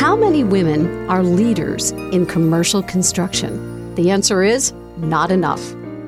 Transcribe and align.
How 0.00 0.16
many 0.16 0.44
women 0.44 1.10
are 1.10 1.22
leaders 1.22 1.90
in 1.90 2.24
commercial 2.24 2.82
construction? 2.82 3.94
The 3.96 4.10
answer 4.10 4.42
is 4.42 4.72
not 4.96 5.30
enough. 5.30 5.60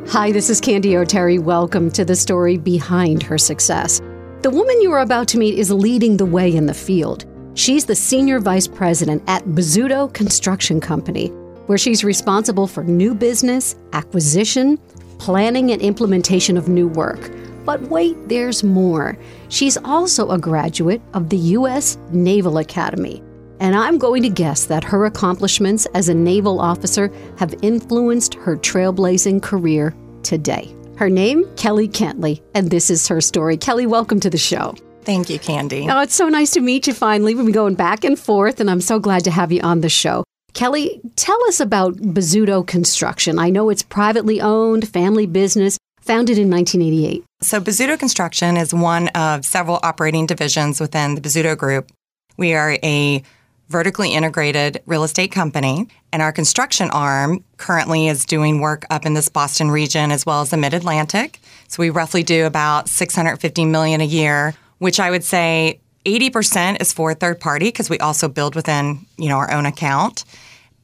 Hi, 0.08 0.32
this 0.32 0.48
is 0.48 0.62
Candy 0.62 0.96
O'Terry. 0.96 1.38
Welcome 1.38 1.90
to 1.90 2.02
the 2.02 2.16
story 2.16 2.56
behind 2.56 3.22
her 3.22 3.36
success. 3.36 4.00
The 4.40 4.48
woman 4.48 4.80
you 4.80 4.92
are 4.92 5.02
about 5.02 5.28
to 5.28 5.38
meet 5.38 5.58
is 5.58 5.70
leading 5.70 6.16
the 6.16 6.24
way 6.24 6.56
in 6.56 6.64
the 6.64 6.72
field. 6.72 7.26
She's 7.52 7.84
the 7.84 7.94
senior 7.94 8.40
vice 8.40 8.66
president 8.66 9.22
at 9.26 9.44
Bozzuto 9.44 10.10
Construction 10.14 10.80
Company, 10.80 11.26
where 11.66 11.76
she's 11.76 12.02
responsible 12.02 12.66
for 12.66 12.84
new 12.84 13.14
business, 13.14 13.76
acquisition, 13.92 14.78
planning, 15.18 15.70
and 15.70 15.82
implementation 15.82 16.56
of 16.56 16.66
new 16.66 16.88
work. 16.88 17.30
But 17.66 17.82
wait, 17.82 18.16
there's 18.26 18.64
more. 18.64 19.18
She's 19.50 19.76
also 19.76 20.30
a 20.30 20.38
graduate 20.38 21.02
of 21.12 21.28
the 21.28 21.36
U.S. 21.36 21.98
Naval 22.10 22.56
Academy. 22.56 23.22
And 23.62 23.76
I'm 23.76 23.96
going 23.96 24.24
to 24.24 24.28
guess 24.28 24.64
that 24.64 24.82
her 24.82 25.04
accomplishments 25.04 25.86
as 25.94 26.08
a 26.08 26.14
naval 26.14 26.60
officer 26.60 27.12
have 27.38 27.54
influenced 27.62 28.34
her 28.34 28.56
trailblazing 28.56 29.40
career 29.40 29.94
today. 30.24 30.74
Her 30.96 31.08
name, 31.08 31.44
Kelly 31.54 31.88
Cantley, 31.88 32.42
and 32.56 32.72
this 32.72 32.90
is 32.90 33.06
her 33.06 33.20
story. 33.20 33.56
Kelly, 33.56 33.86
welcome 33.86 34.18
to 34.18 34.28
the 34.28 34.36
show. 34.36 34.74
Thank 35.02 35.30
you, 35.30 35.38
Candy. 35.38 35.86
Oh, 35.88 36.00
it's 36.00 36.16
so 36.16 36.28
nice 36.28 36.50
to 36.54 36.60
meet 36.60 36.88
you 36.88 36.92
finally. 36.92 37.36
We've 37.36 37.44
been 37.44 37.52
going 37.52 37.76
back 37.76 38.02
and 38.02 38.18
forth, 38.18 38.58
and 38.58 38.68
I'm 38.68 38.80
so 38.80 38.98
glad 38.98 39.22
to 39.24 39.30
have 39.30 39.52
you 39.52 39.60
on 39.60 39.80
the 39.80 39.88
show. 39.88 40.24
Kelly, 40.54 41.00
tell 41.14 41.38
us 41.46 41.60
about 41.60 41.94
Bozzuto 41.98 42.66
Construction. 42.66 43.38
I 43.38 43.50
know 43.50 43.70
it's 43.70 43.84
privately 43.84 44.40
owned, 44.40 44.88
family 44.88 45.26
business, 45.26 45.78
founded 46.00 46.36
in 46.36 46.50
1988. 46.50 47.24
So, 47.42 47.60
Bozzuto 47.60 47.96
Construction 47.96 48.56
is 48.56 48.74
one 48.74 49.06
of 49.10 49.44
several 49.44 49.78
operating 49.84 50.26
divisions 50.26 50.80
within 50.80 51.14
the 51.14 51.20
Bozzuto 51.20 51.56
Group. 51.56 51.92
We 52.36 52.54
are 52.54 52.76
a 52.82 53.22
vertically 53.68 54.12
integrated 54.12 54.82
real 54.86 55.04
estate 55.04 55.32
company, 55.32 55.88
and 56.12 56.22
our 56.22 56.32
construction 56.32 56.90
arm 56.90 57.42
currently 57.56 58.08
is 58.08 58.24
doing 58.24 58.60
work 58.60 58.84
up 58.90 59.06
in 59.06 59.14
this 59.14 59.28
Boston 59.28 59.70
region 59.70 60.10
as 60.12 60.26
well 60.26 60.42
as 60.42 60.50
the 60.50 60.56
Mid 60.56 60.74
Atlantic. 60.74 61.40
So, 61.68 61.80
we 61.80 61.90
roughly 61.90 62.22
do 62.22 62.46
about 62.46 62.88
650 62.88 63.64
million 63.64 64.00
a 64.00 64.04
year, 64.04 64.54
which 64.78 65.00
I 65.00 65.10
would 65.10 65.24
say 65.24 65.80
80% 66.04 66.80
is 66.80 66.92
for 66.92 67.14
third 67.14 67.40
party 67.40 67.66
because 67.66 67.88
we 67.88 67.98
also 67.98 68.28
build 68.28 68.54
within, 68.54 69.06
you 69.16 69.28
know, 69.28 69.36
our 69.36 69.50
own 69.50 69.66
account. 69.66 70.24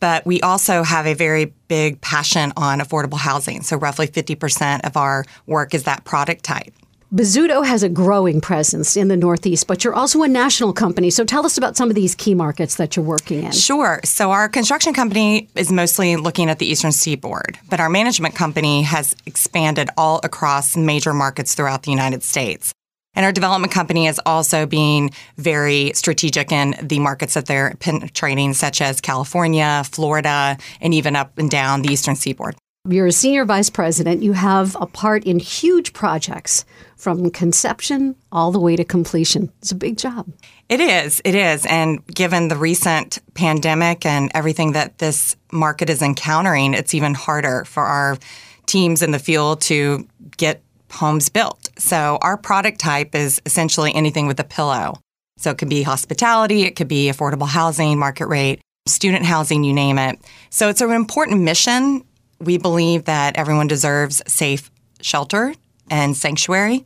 But 0.00 0.24
we 0.24 0.40
also 0.42 0.84
have 0.84 1.06
a 1.06 1.14
very 1.14 1.52
big 1.66 2.00
passion 2.00 2.52
on 2.56 2.78
affordable 2.78 3.18
housing. 3.18 3.62
So 3.62 3.76
roughly 3.76 4.06
50% 4.06 4.86
of 4.86 4.96
our 4.96 5.24
work 5.46 5.74
is 5.74 5.84
that 5.84 6.04
product 6.04 6.44
type. 6.44 6.72
Bozzuto 7.12 7.64
has 7.64 7.83
a 7.83 7.89
growing 7.89 8.39
presence 8.39 8.95
in 8.95 9.09
the 9.09 9.17
Northeast, 9.17 9.67
but 9.67 9.83
you're 9.83 9.95
also 9.95 10.23
a 10.23 10.28
national 10.28 10.75
company. 10.75 11.09
So 11.09 11.25
tell 11.25 11.47
us 11.47 11.56
about 11.56 11.75
some 11.75 11.89
of 11.89 11.95
these 11.95 12.14
key 12.14 12.34
markets 12.34 12.75
that 12.75 12.97
you're 12.97 13.05
working 13.05 13.45
in. 13.45 13.53
Sure. 13.53 14.01
So 14.05 14.31
our 14.31 14.47
construction 14.47 14.92
company 14.92 15.48
is 15.55 15.73
mostly 15.73 16.17
looking 16.17 16.51
at 16.51 16.59
the 16.59 16.67
Eastern 16.67 16.92
Seaboard, 16.92 17.59
but 17.70 17.81
our 17.81 17.89
management 17.89 18.34
company 18.34 18.83
has 18.83 19.17
expanded 19.25 19.89
all 19.97 20.20
across 20.23 20.77
major 20.77 21.14
markets 21.14 21.55
throughout 21.55 21.84
the 21.84 21.91
United 21.91 22.23
States. 22.23 22.75
And 23.14 23.25
our 23.25 23.33
development 23.33 23.73
company 23.73 24.06
is 24.06 24.20
also 24.27 24.67
being 24.67 25.11
very 25.39 25.92
strategic 25.95 26.53
in 26.53 26.75
the 26.83 26.98
markets 26.98 27.33
that 27.34 27.47
they're 27.47 27.75
penetrating, 27.81 28.53
such 28.53 28.83
as 28.83 29.01
California, 29.01 29.83
Florida, 29.86 30.59
and 30.83 30.92
even 30.92 31.17
up 31.17 31.39
and 31.39 31.51
down 31.51 31.81
the 31.81 31.91
eastern 31.91 32.17
seaboard. 32.17 32.55
You're 32.89 33.06
a 33.06 33.12
senior 33.12 33.45
vice 33.45 33.70
president. 33.70 34.23
You 34.23 34.33
have 34.33 34.77
a 34.81 34.86
part 34.86 35.25
in 35.25 35.39
huge 35.39 35.92
projects 35.92 36.64
from 36.98 37.30
conception 37.30 38.16
all 38.32 38.50
the 38.50 38.58
way 38.58 38.77
to 38.77 38.84
completion. 38.84 39.50
It's 39.60 39.70
a 39.70 39.77
big 39.77 39.96
job. 39.96 40.27
It 40.68 40.80
is. 40.80 41.22
It 41.24 41.34
is. 41.34 41.64
And 41.64 42.05
given 42.06 42.48
the 42.48 42.56
recent 42.56 43.20
pandemic 43.34 44.05
and 44.05 44.30
everything 44.34 44.73
that 44.73 44.98
this 44.98 45.36
market 45.52 45.89
is 45.89 46.02
encountering, 46.02 46.74
it's 46.74 46.95
even 46.95 47.14
harder 47.14 47.64
for 47.64 47.84
our 47.84 48.18
teams 48.67 49.02
in 49.02 49.12
the 49.12 49.18
field 49.18 49.61
to 49.62 50.06
get 50.36 50.61
homes 50.90 51.28
built. 51.28 51.70
So 51.78 52.18
our 52.20 52.36
product 52.36 52.80
type 52.80 53.14
is 53.14 53.40
essentially 53.46 53.94
anything 53.94 54.27
with 54.27 54.40
a 54.40 54.44
pillow. 54.44 55.00
So 55.39 55.50
it 55.52 55.58
could 55.58 55.68
be 55.68 55.83
hospitality, 55.84 56.62
it 56.62 56.74
could 56.74 56.89
be 56.89 57.11
affordable 57.11 57.46
housing, 57.46 57.96
market 57.96 58.27
rate, 58.27 58.61
student 58.89 59.24
housing, 59.24 59.62
you 59.62 59.73
name 59.73 59.98
it. 59.98 60.18
So 60.50 60.68
it's 60.68 60.80
an 60.80 60.90
important 60.90 61.42
mission. 61.42 62.05
We 62.40 62.58
believe 62.58 63.05
that 63.05 63.36
everyone 63.36 63.68
deserves 63.68 64.20
safe 64.27 64.70
shelter 65.00 65.55
and 65.90 66.16
sanctuary. 66.16 66.84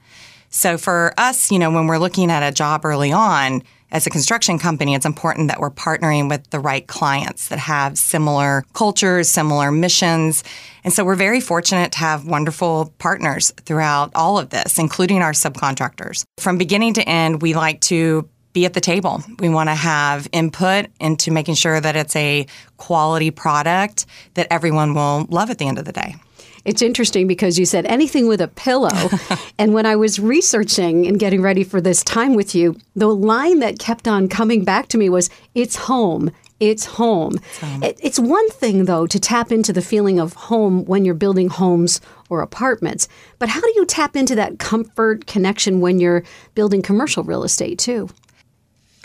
So 0.50 0.76
for 0.76 1.14
us, 1.16 1.50
you 1.50 1.58
know, 1.58 1.70
when 1.70 1.86
we're 1.86 1.98
looking 1.98 2.30
at 2.30 2.46
a 2.46 2.52
job 2.52 2.84
early 2.84 3.12
on, 3.12 3.62
as 3.92 4.06
a 4.06 4.10
construction 4.10 4.58
company, 4.58 4.94
it's 4.94 5.04
important 5.04 5.48
that 5.48 5.60
we're 5.60 5.70
partnering 5.70 6.28
with 6.28 6.48
the 6.50 6.58
right 6.58 6.86
clients 6.86 7.48
that 7.48 7.58
have 7.58 7.98
similar 7.98 8.64
cultures, 8.72 9.28
similar 9.28 9.70
missions. 9.70 10.42
And 10.82 10.92
so 10.92 11.04
we're 11.04 11.14
very 11.14 11.40
fortunate 11.40 11.92
to 11.92 11.98
have 11.98 12.26
wonderful 12.26 12.92
partners 12.98 13.52
throughout 13.64 14.10
all 14.14 14.38
of 14.38 14.48
this, 14.48 14.78
including 14.78 15.20
our 15.20 15.32
subcontractors. 15.32 16.24
From 16.38 16.56
beginning 16.56 16.94
to 16.94 17.06
end, 17.06 17.42
we 17.42 17.52
like 17.52 17.80
to 17.82 18.28
be 18.54 18.64
at 18.64 18.72
the 18.72 18.80
table. 18.80 19.22
We 19.38 19.48
want 19.50 19.68
to 19.68 19.74
have 19.74 20.26
input 20.32 20.86
into 20.98 21.30
making 21.30 21.54
sure 21.54 21.80
that 21.80 21.96
it's 21.96 22.16
a 22.16 22.46
quality 22.78 23.30
product 23.30 24.06
that 24.34 24.46
everyone 24.50 24.94
will 24.94 25.26
love 25.28 25.50
at 25.50 25.58
the 25.58 25.66
end 25.66 25.78
of 25.78 25.84
the 25.84 25.92
day. 25.92 26.16
It's 26.64 26.82
interesting 26.82 27.26
because 27.26 27.58
you 27.58 27.66
said 27.66 27.86
anything 27.86 28.28
with 28.28 28.40
a 28.40 28.48
pillow. 28.48 29.10
and 29.58 29.74
when 29.74 29.86
I 29.86 29.96
was 29.96 30.20
researching 30.20 31.06
and 31.06 31.18
getting 31.18 31.42
ready 31.42 31.64
for 31.64 31.80
this 31.80 32.04
time 32.04 32.34
with 32.34 32.54
you, 32.54 32.76
the 32.94 33.08
line 33.08 33.58
that 33.60 33.78
kept 33.78 34.06
on 34.06 34.28
coming 34.28 34.64
back 34.64 34.88
to 34.88 34.98
me 34.98 35.08
was, 35.08 35.28
It's 35.54 35.76
home. 35.76 36.30
It's 36.60 36.84
home. 36.84 37.40
It, 37.82 37.98
it's 38.00 38.20
one 38.20 38.48
thing, 38.50 38.84
though, 38.84 39.08
to 39.08 39.18
tap 39.18 39.50
into 39.50 39.72
the 39.72 39.82
feeling 39.82 40.20
of 40.20 40.34
home 40.34 40.84
when 40.84 41.04
you're 41.04 41.12
building 41.12 41.48
homes 41.48 42.00
or 42.30 42.40
apartments. 42.40 43.08
But 43.40 43.48
how 43.48 43.60
do 43.60 43.72
you 43.74 43.84
tap 43.84 44.14
into 44.14 44.36
that 44.36 44.60
comfort 44.60 45.26
connection 45.26 45.80
when 45.80 45.98
you're 45.98 46.22
building 46.54 46.80
commercial 46.80 47.24
real 47.24 47.42
estate, 47.42 47.80
too? 47.80 48.08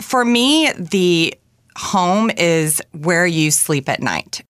For 0.00 0.24
me, 0.24 0.70
the 0.74 1.34
home 1.76 2.30
is 2.36 2.80
where 2.92 3.26
you 3.26 3.50
sleep 3.50 3.88
at 3.88 4.00
night. 4.00 4.42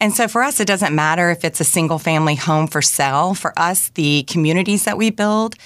And 0.00 0.14
so 0.14 0.28
for 0.28 0.42
us, 0.42 0.60
it 0.60 0.66
doesn't 0.66 0.94
matter 0.94 1.30
if 1.30 1.44
it's 1.44 1.60
a 1.60 1.64
single 1.64 1.98
family 1.98 2.34
home 2.34 2.66
for 2.66 2.80
sale. 2.80 3.34
For 3.34 3.52
us, 3.58 3.90
the 3.90 4.22
communities 4.24 4.84
that 4.84 4.96
we 4.96 5.10
build 5.10 5.56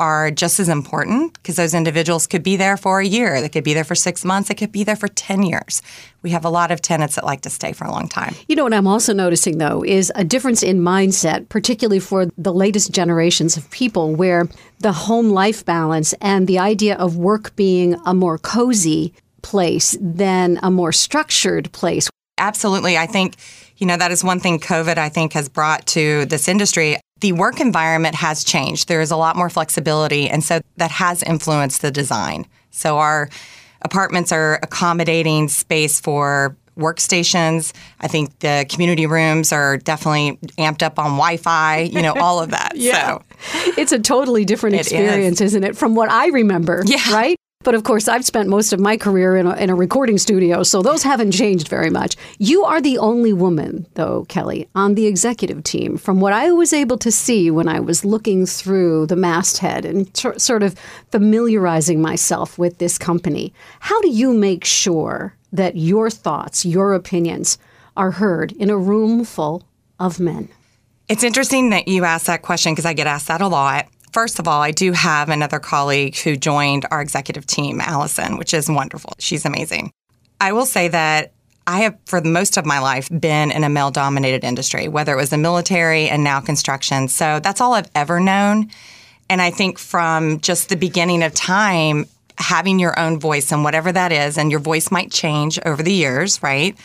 are 0.00 0.32
just 0.32 0.58
as 0.58 0.68
important 0.68 1.32
because 1.34 1.54
those 1.54 1.72
individuals 1.72 2.26
could 2.26 2.42
be 2.42 2.56
there 2.56 2.76
for 2.76 2.98
a 2.98 3.06
year. 3.06 3.40
They 3.40 3.48
could 3.48 3.62
be 3.62 3.74
there 3.74 3.84
for 3.84 3.94
six 3.94 4.24
months. 4.24 4.48
They 4.48 4.54
could 4.56 4.72
be 4.72 4.82
there 4.82 4.96
for 4.96 5.06
10 5.06 5.44
years. 5.44 5.82
We 6.22 6.30
have 6.30 6.44
a 6.44 6.50
lot 6.50 6.72
of 6.72 6.82
tenants 6.82 7.14
that 7.14 7.24
like 7.24 7.42
to 7.42 7.50
stay 7.50 7.72
for 7.72 7.84
a 7.84 7.92
long 7.92 8.08
time. 8.08 8.34
You 8.48 8.56
know 8.56 8.64
what 8.64 8.74
I'm 8.74 8.88
also 8.88 9.12
noticing, 9.12 9.58
though, 9.58 9.84
is 9.84 10.10
a 10.16 10.24
difference 10.24 10.64
in 10.64 10.80
mindset, 10.80 11.48
particularly 11.48 12.00
for 12.00 12.26
the 12.36 12.52
latest 12.52 12.90
generations 12.90 13.56
of 13.56 13.70
people, 13.70 14.16
where 14.16 14.48
the 14.80 14.92
home 14.92 15.30
life 15.30 15.64
balance 15.64 16.12
and 16.14 16.48
the 16.48 16.58
idea 16.58 16.96
of 16.96 17.16
work 17.16 17.54
being 17.54 17.94
a 18.04 18.14
more 18.14 18.38
cozy 18.38 19.14
place 19.42 19.96
than 20.00 20.58
a 20.62 20.70
more 20.70 20.90
structured 20.90 21.70
place. 21.70 22.10
Absolutely. 22.38 22.98
I 22.98 23.06
think 23.06 23.36
you 23.76 23.86
know, 23.86 23.96
that 23.96 24.10
is 24.10 24.22
one 24.22 24.40
thing 24.40 24.58
COVID, 24.58 24.98
I 24.98 25.08
think, 25.08 25.32
has 25.32 25.48
brought 25.48 25.86
to 25.88 26.24
this 26.26 26.48
industry. 26.48 26.96
The 27.20 27.32
work 27.32 27.60
environment 27.60 28.14
has 28.16 28.44
changed. 28.44 28.88
There 28.88 29.00
is 29.00 29.10
a 29.10 29.16
lot 29.16 29.36
more 29.36 29.50
flexibility. 29.50 30.28
And 30.28 30.42
so 30.44 30.60
that 30.76 30.90
has 30.90 31.22
influenced 31.22 31.82
the 31.82 31.90
design. 31.90 32.46
So 32.70 32.98
our 32.98 33.28
apartments 33.82 34.32
are 34.32 34.58
accommodating 34.62 35.48
space 35.48 36.00
for 36.00 36.56
workstations. 36.76 37.72
I 38.00 38.08
think 38.08 38.38
the 38.40 38.66
community 38.68 39.06
rooms 39.06 39.52
are 39.52 39.76
definitely 39.76 40.38
amped 40.58 40.82
up 40.82 40.98
on 40.98 41.12
Wi-Fi. 41.12 41.80
You 41.80 42.02
know, 42.02 42.14
all 42.14 42.42
of 42.42 42.50
that. 42.50 42.72
yeah, 42.74 43.18
so. 43.18 43.22
it's 43.78 43.92
a 43.92 43.98
totally 43.98 44.44
different 44.44 44.76
experience, 44.76 45.40
is. 45.40 45.52
isn't 45.52 45.64
it? 45.64 45.76
From 45.76 45.94
what 45.94 46.10
I 46.10 46.28
remember. 46.28 46.82
Yeah. 46.84 47.12
Right. 47.12 47.36
But 47.64 47.74
of 47.74 47.82
course, 47.82 48.08
I've 48.08 48.26
spent 48.26 48.50
most 48.50 48.74
of 48.74 48.78
my 48.78 48.98
career 48.98 49.36
in 49.36 49.46
a, 49.46 49.54
in 49.56 49.70
a 49.70 49.74
recording 49.74 50.18
studio, 50.18 50.62
so 50.62 50.82
those 50.82 51.02
haven't 51.02 51.32
changed 51.32 51.66
very 51.68 51.88
much. 51.88 52.14
You 52.38 52.62
are 52.62 52.80
the 52.80 52.98
only 52.98 53.32
woman, 53.32 53.86
though, 53.94 54.26
Kelly, 54.26 54.68
on 54.74 54.94
the 54.94 55.06
executive 55.06 55.64
team. 55.64 55.96
From 55.96 56.20
what 56.20 56.34
I 56.34 56.52
was 56.52 56.74
able 56.74 56.98
to 56.98 57.10
see 57.10 57.50
when 57.50 57.66
I 57.66 57.80
was 57.80 58.04
looking 58.04 58.44
through 58.44 59.06
the 59.06 59.16
masthead 59.16 59.86
and 59.86 60.12
t- 60.12 60.38
sort 60.38 60.62
of 60.62 60.78
familiarizing 61.10 62.02
myself 62.02 62.58
with 62.58 62.76
this 62.78 62.98
company, 62.98 63.54
how 63.80 63.98
do 64.02 64.10
you 64.10 64.34
make 64.34 64.64
sure 64.64 65.34
that 65.50 65.74
your 65.74 66.10
thoughts, 66.10 66.66
your 66.66 66.92
opinions, 66.92 67.56
are 67.96 68.10
heard 68.10 68.52
in 68.52 68.68
a 68.68 68.76
room 68.76 69.24
full 69.24 69.62
of 69.98 70.20
men? 70.20 70.50
It's 71.08 71.24
interesting 71.24 71.70
that 71.70 71.88
you 71.88 72.04
asked 72.04 72.26
that 72.26 72.42
question 72.42 72.72
because 72.72 72.86
I 72.86 72.92
get 72.92 73.06
asked 73.06 73.28
that 73.28 73.40
a 73.40 73.48
lot. 73.48 73.86
First 74.14 74.38
of 74.38 74.46
all, 74.46 74.62
I 74.62 74.70
do 74.70 74.92
have 74.92 75.28
another 75.28 75.58
colleague 75.58 76.16
who 76.16 76.36
joined 76.36 76.86
our 76.92 77.02
executive 77.02 77.46
team, 77.46 77.80
Allison, 77.80 78.38
which 78.38 78.54
is 78.54 78.70
wonderful. 78.70 79.12
She's 79.18 79.44
amazing. 79.44 79.90
I 80.40 80.52
will 80.52 80.66
say 80.66 80.86
that 80.86 81.32
I 81.66 81.80
have, 81.80 81.98
for 82.06 82.20
most 82.20 82.56
of 82.56 82.64
my 82.64 82.78
life, 82.78 83.08
been 83.10 83.50
in 83.50 83.64
a 83.64 83.68
male 83.68 83.90
dominated 83.90 84.44
industry, 84.44 84.86
whether 84.86 85.14
it 85.14 85.16
was 85.16 85.30
the 85.30 85.36
military 85.36 86.08
and 86.08 86.22
now 86.22 86.40
construction. 86.40 87.08
So 87.08 87.40
that's 87.40 87.60
all 87.60 87.74
I've 87.74 87.90
ever 87.96 88.20
known. 88.20 88.70
And 89.28 89.42
I 89.42 89.50
think 89.50 89.80
from 89.80 90.38
just 90.38 90.68
the 90.68 90.76
beginning 90.76 91.24
of 91.24 91.34
time, 91.34 92.06
having 92.38 92.78
your 92.78 92.96
own 92.96 93.18
voice 93.18 93.50
and 93.50 93.64
whatever 93.64 93.90
that 93.90 94.12
is, 94.12 94.38
and 94.38 94.48
your 94.48 94.60
voice 94.60 94.92
might 94.92 95.10
change 95.10 95.58
over 95.66 95.82
the 95.82 95.92
years, 95.92 96.40
right? 96.40 96.76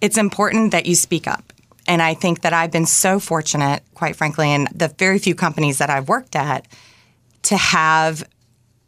It's 0.00 0.16
important 0.16 0.70
that 0.70 0.86
you 0.86 0.94
speak 0.94 1.26
up. 1.26 1.52
And 1.88 2.02
I 2.02 2.14
think 2.14 2.42
that 2.42 2.52
I've 2.52 2.70
been 2.70 2.86
so 2.86 3.20
fortunate, 3.20 3.82
quite 3.94 4.16
frankly, 4.16 4.52
in 4.52 4.68
the 4.74 4.88
very 4.98 5.18
few 5.18 5.34
companies 5.34 5.78
that 5.78 5.90
I've 5.90 6.08
worked 6.08 6.34
at 6.34 6.66
to 7.42 7.56
have 7.56 8.28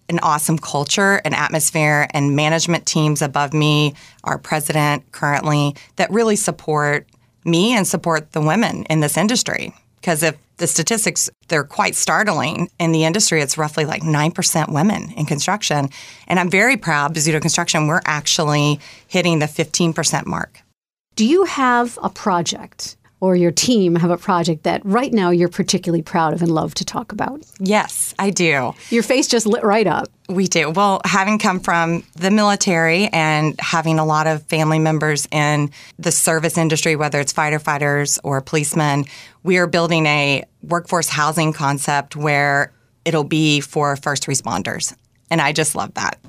an 0.08 0.18
awesome 0.20 0.58
culture 0.58 1.20
and 1.24 1.34
atmosphere 1.34 2.08
and 2.12 2.34
management 2.34 2.86
teams 2.86 3.22
above 3.22 3.52
me, 3.52 3.94
our 4.24 4.38
president 4.38 5.10
currently, 5.12 5.76
that 5.96 6.10
really 6.10 6.36
support 6.36 7.06
me 7.44 7.76
and 7.76 7.86
support 7.86 8.32
the 8.32 8.40
women 8.40 8.84
in 8.84 9.00
this 9.00 9.16
industry. 9.16 9.74
Because 10.00 10.22
if 10.22 10.36
the 10.56 10.66
statistics, 10.66 11.30
they're 11.48 11.64
quite 11.64 11.94
startling. 11.94 12.68
In 12.78 12.92
the 12.92 13.04
industry, 13.04 13.40
it's 13.40 13.56
roughly 13.56 13.84
like 13.84 14.02
9% 14.02 14.72
women 14.72 15.12
in 15.12 15.24
construction. 15.24 15.88
And 16.26 16.38
I'm 16.38 16.50
very 16.50 16.76
proud, 16.76 17.14
Bozzuto 17.14 17.40
Construction, 17.40 17.86
we're 17.86 18.02
actually 18.04 18.80
hitting 19.06 19.38
the 19.38 19.46
15% 19.46 20.26
mark. 20.26 20.60
Do 21.19 21.26
you 21.26 21.43
have 21.47 21.99
a 22.00 22.09
project 22.09 22.97
or 23.19 23.35
your 23.35 23.50
team 23.50 23.97
have 23.97 24.12
a 24.12 24.17
project 24.17 24.62
that 24.62 24.81
right 24.85 25.12
now 25.12 25.31
you're 25.31 25.49
particularly 25.49 26.00
proud 26.00 26.32
of 26.32 26.43
and 26.43 26.50
love 26.53 26.75
to 26.75 26.85
talk 26.85 27.11
about? 27.11 27.44
Yes, 27.59 28.15
I 28.20 28.31
do. 28.31 28.73
Your 28.91 29.03
face 29.03 29.26
just 29.26 29.44
lit 29.44 29.65
right 29.65 29.88
up. 29.88 30.06
We 30.29 30.47
do. 30.47 30.70
Well, 30.70 31.00
having 31.05 31.41
come 31.41 31.59
from 31.59 32.05
the 32.15 32.31
military 32.31 33.09
and 33.09 33.59
having 33.59 33.99
a 33.99 34.05
lot 34.05 34.29
of 34.29 34.44
family 34.44 34.79
members 34.79 35.26
in 35.32 35.73
the 35.99 36.12
service 36.12 36.56
industry, 36.56 36.94
whether 36.94 37.19
it's 37.19 37.32
fighter 37.32 37.59
fighters 37.59 38.20
or 38.23 38.41
policemen, 38.41 39.05
we 39.43 39.56
are 39.59 39.67
building 39.67 40.06
a 40.06 40.44
workforce 40.62 41.09
housing 41.09 41.53
concept 41.53 42.15
where 42.15 42.73
it'll 43.05 43.25
be 43.25 43.59
for 43.59 43.97
first 43.97 44.29
responders. 44.29 44.94
And 45.32 45.41
I 45.41 45.50
just 45.50 45.75
love 45.75 45.94
that. 45.94 46.20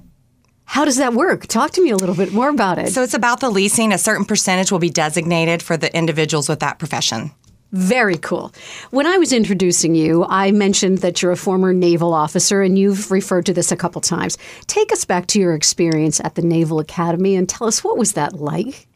How 0.69 0.85
does 0.85 0.97
that 0.97 1.15
work? 1.15 1.47
Talk 1.47 1.71
to 1.71 1.81
me 1.81 1.89
a 1.89 1.95
little 1.95 2.13
bit 2.13 2.31
more 2.31 2.47
about 2.47 2.77
it. 2.77 2.93
So 2.93 3.01
it's 3.01 3.15
about 3.15 3.39
the 3.39 3.49
leasing. 3.49 3.91
A 3.91 3.97
certain 3.97 4.23
percentage 4.23 4.71
will 4.71 4.77
be 4.77 4.91
designated 4.91 5.63
for 5.63 5.77
the 5.77 5.93
individuals 5.97 6.47
with 6.47 6.59
that 6.59 6.77
profession. 6.77 7.31
Very 7.71 8.17
cool. 8.17 8.53
When 8.91 9.07
I 9.07 9.17
was 9.17 9.33
introducing 9.33 9.95
you, 9.95 10.25
I 10.29 10.51
mentioned 10.51 10.99
that 10.99 11.23
you're 11.23 11.31
a 11.31 11.37
former 11.37 11.73
naval 11.73 12.13
officer, 12.13 12.61
and 12.61 12.77
you've 12.77 13.09
referred 13.09 13.47
to 13.47 13.53
this 13.53 13.71
a 13.71 13.75
couple 13.75 13.99
times. 13.99 14.37
Take 14.67 14.91
us 14.91 15.05
back 15.05 15.25
to 15.27 15.39
your 15.39 15.55
experience 15.55 16.19
at 16.19 16.35
the 16.35 16.43
Naval 16.43 16.79
Academy 16.79 17.35
and 17.35 17.49
tell 17.49 17.67
us 17.67 17.83
what 17.83 17.97
was 17.97 18.13
that 18.13 18.33
like? 18.33 18.87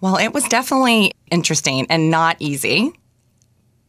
Well, 0.00 0.16
it 0.16 0.32
was 0.32 0.44
definitely 0.44 1.12
interesting 1.30 1.86
and 1.90 2.10
not 2.10 2.36
easy, 2.38 2.94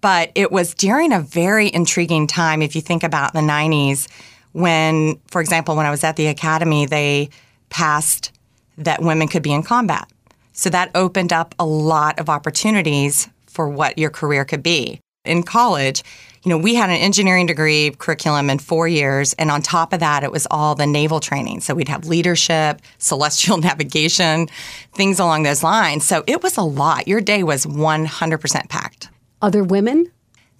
but 0.02 0.34
it 0.36 0.52
was 0.52 0.74
during 0.74 1.14
a 1.14 1.22
very 1.22 1.74
intriguing 1.74 2.28
time. 2.28 2.62
If 2.62 2.76
you 2.76 2.82
think 2.82 3.04
about 3.04 3.32
the 3.32 3.40
90s, 3.40 4.10
when, 4.54 5.20
for 5.28 5.42
example, 5.42 5.76
when 5.76 5.86
I 5.86 5.92
was 5.92 6.04
at 6.04 6.16
the 6.16 6.28
academy, 6.28 6.86
they 6.86 7.30
passed 7.70 8.32
that 8.78 9.02
women 9.02 9.28
could 9.28 9.44
be 9.44 9.54
in 9.54 9.64
combat. 9.64 10.10
So 10.54 10.70
that 10.70 10.92
opened 10.96 11.32
up 11.34 11.56
a 11.60 11.66
lot 11.66 12.20
of 12.20 12.30
opportunities 12.30 13.30
for 13.48 13.70
what 13.70 13.98
your 13.98 14.10
career 14.10 14.46
could 14.46 14.64
be. 14.64 15.00
In 15.24 15.44
college, 15.44 16.04
you 16.44 16.50
know, 16.50 16.58
we 16.58 16.74
had 16.74 16.90
an 16.90 16.96
engineering 16.96 17.46
degree 17.46 17.92
curriculum 17.92 18.50
in 18.50 18.58
four 18.58 18.88
years, 18.88 19.34
and 19.34 19.52
on 19.52 19.62
top 19.62 19.94
of 19.94 20.00
that, 20.00 20.24
it 20.24 20.32
was 20.32 20.48
all 20.50 20.74
the 20.74 20.88
naval 20.88 21.20
training. 21.20 21.60
So 21.62 21.76
we'd 21.76 21.88
have 21.88 22.08
leadership, 22.08 22.82
celestial 22.98 23.58
navigation, 23.58 24.48
things 24.94 25.20
along 25.20 25.44
those 25.44 25.62
lines. 25.62 26.08
So 26.08 26.24
it 26.26 26.42
was 26.42 26.58
a 26.58 26.64
lot. 26.64 27.08
Your 27.08 27.22
day 27.22 27.44
was 27.44 27.66
100% 27.66 28.70
packed. 28.70 29.10
Other 29.42 29.64
women? 29.64 30.12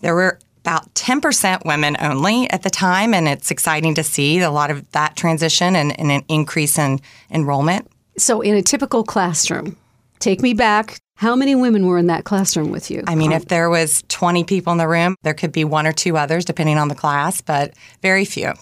There 0.02 0.16
were 0.16 0.40
about 0.62 0.94
10% 0.94 1.66
women 1.66 1.98
only 2.00 2.50
at 2.50 2.64
the 2.64 2.70
time, 2.70 3.14
and 3.14 3.28
it's 3.28 3.52
exciting 3.52 3.96
to 3.96 4.04
see 4.04 4.40
a 4.40 4.52
lot 4.52 4.72
of 4.72 4.90
that 4.92 5.16
transition 5.16 5.76
and, 5.76 6.00
and, 6.00 6.12
an 6.12 6.24
increase 6.28 6.78
in 6.78 7.00
enrollment. 7.32 7.88
So, 8.18 8.42
in 8.42 8.56
a 8.56 8.62
typical 8.62 9.04
classroom, 9.04 9.76
take 10.20 10.42
me 10.42 10.54
back. 10.54 11.00
How 11.16 11.36
many 11.36 11.56
women 11.56 11.86
were 11.86 11.98
in 11.98 12.08
that 12.08 12.24
classroom 12.24 12.72
with 12.72 12.90
you? 12.90 13.04
I 13.08 13.16
mean, 13.16 13.32
if 13.32 13.46
there 13.46 13.70
was 13.70 14.04
20 14.10 14.44
people 14.44 14.72
in 14.72 14.78
the 14.78 14.88
room, 14.88 15.16
there 15.24 15.34
could 15.34 15.52
be 15.52 15.64
one 15.64 15.86
or 15.86 15.94
two 15.94 16.18
others, 16.18 16.46
depending 16.46 16.78
on 16.78 16.88
the 16.88 16.96
class, 16.96 17.42
but 17.42 17.74
very 18.02 18.26
few. 18.26 18.54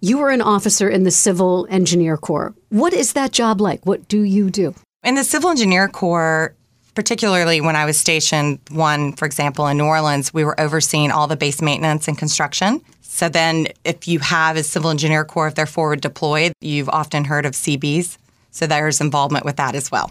You 0.00 0.18
were 0.18 0.30
an 0.30 0.42
officer 0.42 0.88
in 0.88 1.04
the 1.04 1.10
Civil 1.10 1.66
Engineer 1.70 2.16
Corps. 2.16 2.54
What 2.68 2.92
is 2.92 3.14
that 3.14 3.32
job 3.32 3.60
like? 3.60 3.86
What 3.86 4.08
do 4.08 4.20
you 4.20 4.50
do? 4.50 4.74
In 5.02 5.14
the 5.14 5.24
Civil 5.24 5.50
Engineer 5.50 5.88
Corps, 5.88 6.54
particularly 6.96 7.60
when 7.60 7.76
I 7.76 7.84
was 7.84 7.96
stationed, 7.96 8.58
one, 8.70 9.12
for 9.12 9.26
example, 9.26 9.68
in 9.68 9.76
New 9.76 9.84
Orleans, 9.84 10.34
we 10.34 10.44
were 10.44 10.58
overseeing 10.58 11.12
all 11.12 11.28
the 11.28 11.36
base 11.36 11.62
maintenance 11.62 12.08
and 12.08 12.18
construction. 12.18 12.80
So 13.02 13.28
then, 13.28 13.68
if 13.84 14.08
you 14.08 14.18
have 14.18 14.56
a 14.56 14.64
civil 14.64 14.90
engineer 14.90 15.24
corps, 15.24 15.48
if 15.48 15.54
they're 15.54 15.66
forward 15.66 16.00
deployed, 16.00 16.52
you've 16.60 16.88
often 16.88 17.24
heard 17.24 17.46
of 17.46 17.54
Seabees. 17.54 18.18
So 18.50 18.66
there's 18.66 19.00
involvement 19.00 19.44
with 19.44 19.56
that 19.56 19.74
as 19.74 19.92
well. 19.92 20.10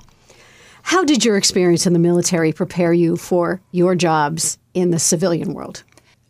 How 0.84 1.04
did 1.04 1.26
your 1.26 1.36
experience 1.36 1.88
in 1.88 1.94
the 1.94 2.00
military 2.00 2.54
prepare 2.54 2.94
you 2.94 3.18
for 3.18 3.60
your 3.72 3.96
jobs 3.96 4.60
in 4.76 4.92
the 4.92 5.00
civilian 5.00 5.54
world? 5.54 5.84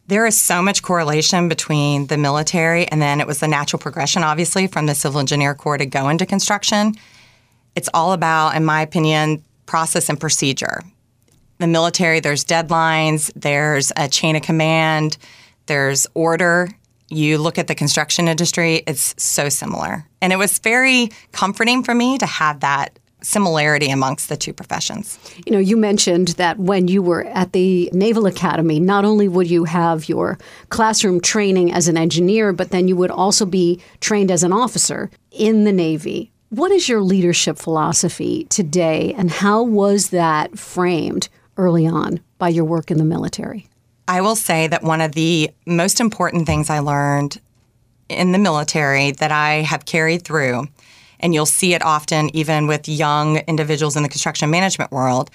There 0.08 0.25
is 0.25 0.40
so 0.40 0.62
much 0.62 0.81
correlation 0.81 1.50
between 1.50 2.08
the 2.08 2.18
military 2.18 2.88
and 2.88 3.01
then 3.01 3.19
it 3.19 3.28
was 3.28 3.40
the 3.40 3.48
natural 3.50 3.81
progression, 3.81 4.24
obviously, 4.24 4.68
from 4.68 4.86
the 4.86 4.96
civil 4.96 5.19
engineer 5.19 5.54
corps 5.56 5.78
to 5.78 5.86
go 5.86 6.08
into 6.08 6.25
construction. 6.25 6.96
It's 7.75 7.90
all 7.94 8.13
about, 8.13 8.56
in 8.56 8.63
my 8.63 8.81
opinion, 8.81 9.44
process 9.65 10.09
and 10.09 10.19
procedure. 10.19 10.81
The 11.57 11.67
military, 11.67 12.19
there's 12.19 12.44
deadlines, 12.44 13.31
there's 13.35 13.91
a 13.95 14.09
chain 14.09 14.35
of 14.35 14.41
command, 14.41 15.17
there's 15.67 16.06
order. 16.13 16.69
You 17.09 17.38
look 17.38 17.57
at 17.57 17.67
the 17.67 17.75
construction 17.75 18.27
industry, 18.27 18.83
it's 18.88 19.15
so 19.21 19.50
similar. 19.50 20.06
And 20.21 20.33
it 20.33 20.38
was 20.38 20.59
very 20.59 21.09
comforting 21.31 21.83
for 21.83 21.94
me 21.94 22.17
to 22.17 22.25
have 22.25 22.59
that 22.62 23.00
similarity 23.25 23.89
amongst 23.89 24.29
the 24.29 24.38
two 24.38 24.53
professions. 24.53 25.17
You 25.45 25.51
know, 25.51 25.59
you 25.59 25.77
mentioned 25.77 26.29
that 26.29 26.59
when 26.59 26.88
you 26.88 27.01
were 27.01 27.23
at 27.25 27.53
the 27.53 27.89
Naval 27.91 28.27
Academy, 28.27 28.79
not 28.79 29.03
only 29.03 29.27
would 29.27 29.50
you 29.50 29.65
have 29.65 30.07
your 30.07 30.38
classroom 30.69 31.19
training 31.19 31.73
as 31.73 31.88
an 31.88 31.97
engineer, 31.97 32.53
but 32.53 32.69
then 32.69 32.88
you 32.88 32.95
would 32.95 33.12
also 33.12 33.45
be 33.45 33.81
trained 34.00 34.29
as 34.29 34.44
an 34.44 34.53
officer 34.53 35.09
in 35.31 35.63
the 35.63 35.71
Navy. 35.71 36.31
What 36.56 36.72
is 36.72 36.88
your 36.88 37.02
leadership 37.02 37.57
philosophy 37.57 38.46
today, 38.46 39.13
and 39.18 39.30
how 39.30 39.62
was 39.62 40.12
that 40.12 40.57
framed 40.57 41.28
early 41.57 41.86
on 41.86 42.22
by 42.38 42.48
your 42.48 42.63
work 42.63 42.90
in 42.90 42.98
the 42.98 43.04
military? 43.04 43.68
I 44.07 44.22
will 44.22 44.38
say 44.38 44.68
that 44.68 44.81
one 44.81 45.02
of 45.02 45.12
the 45.12 45.52
most 45.66 46.00
important 46.00 46.46
things 46.46 46.69
I 46.69 46.80
learned 46.80 47.42
in 48.07 48.31
the 48.31 48.38
military 48.38 49.12
that 49.12 49.34
I 49.34 49.63
have 49.63 49.84
carried 49.84 50.22
through, 50.22 50.70
and 51.20 51.34
you'll 51.34 51.46
see 51.46 51.74
it 51.74 51.82
often 51.82 52.34
even 52.34 52.68
with 52.68 52.88
young 52.88 53.39
individuals 53.50 53.98
in 53.98 54.03
the 54.03 54.10
construction 54.10 54.50
management 54.50 54.94
world. 54.94 55.32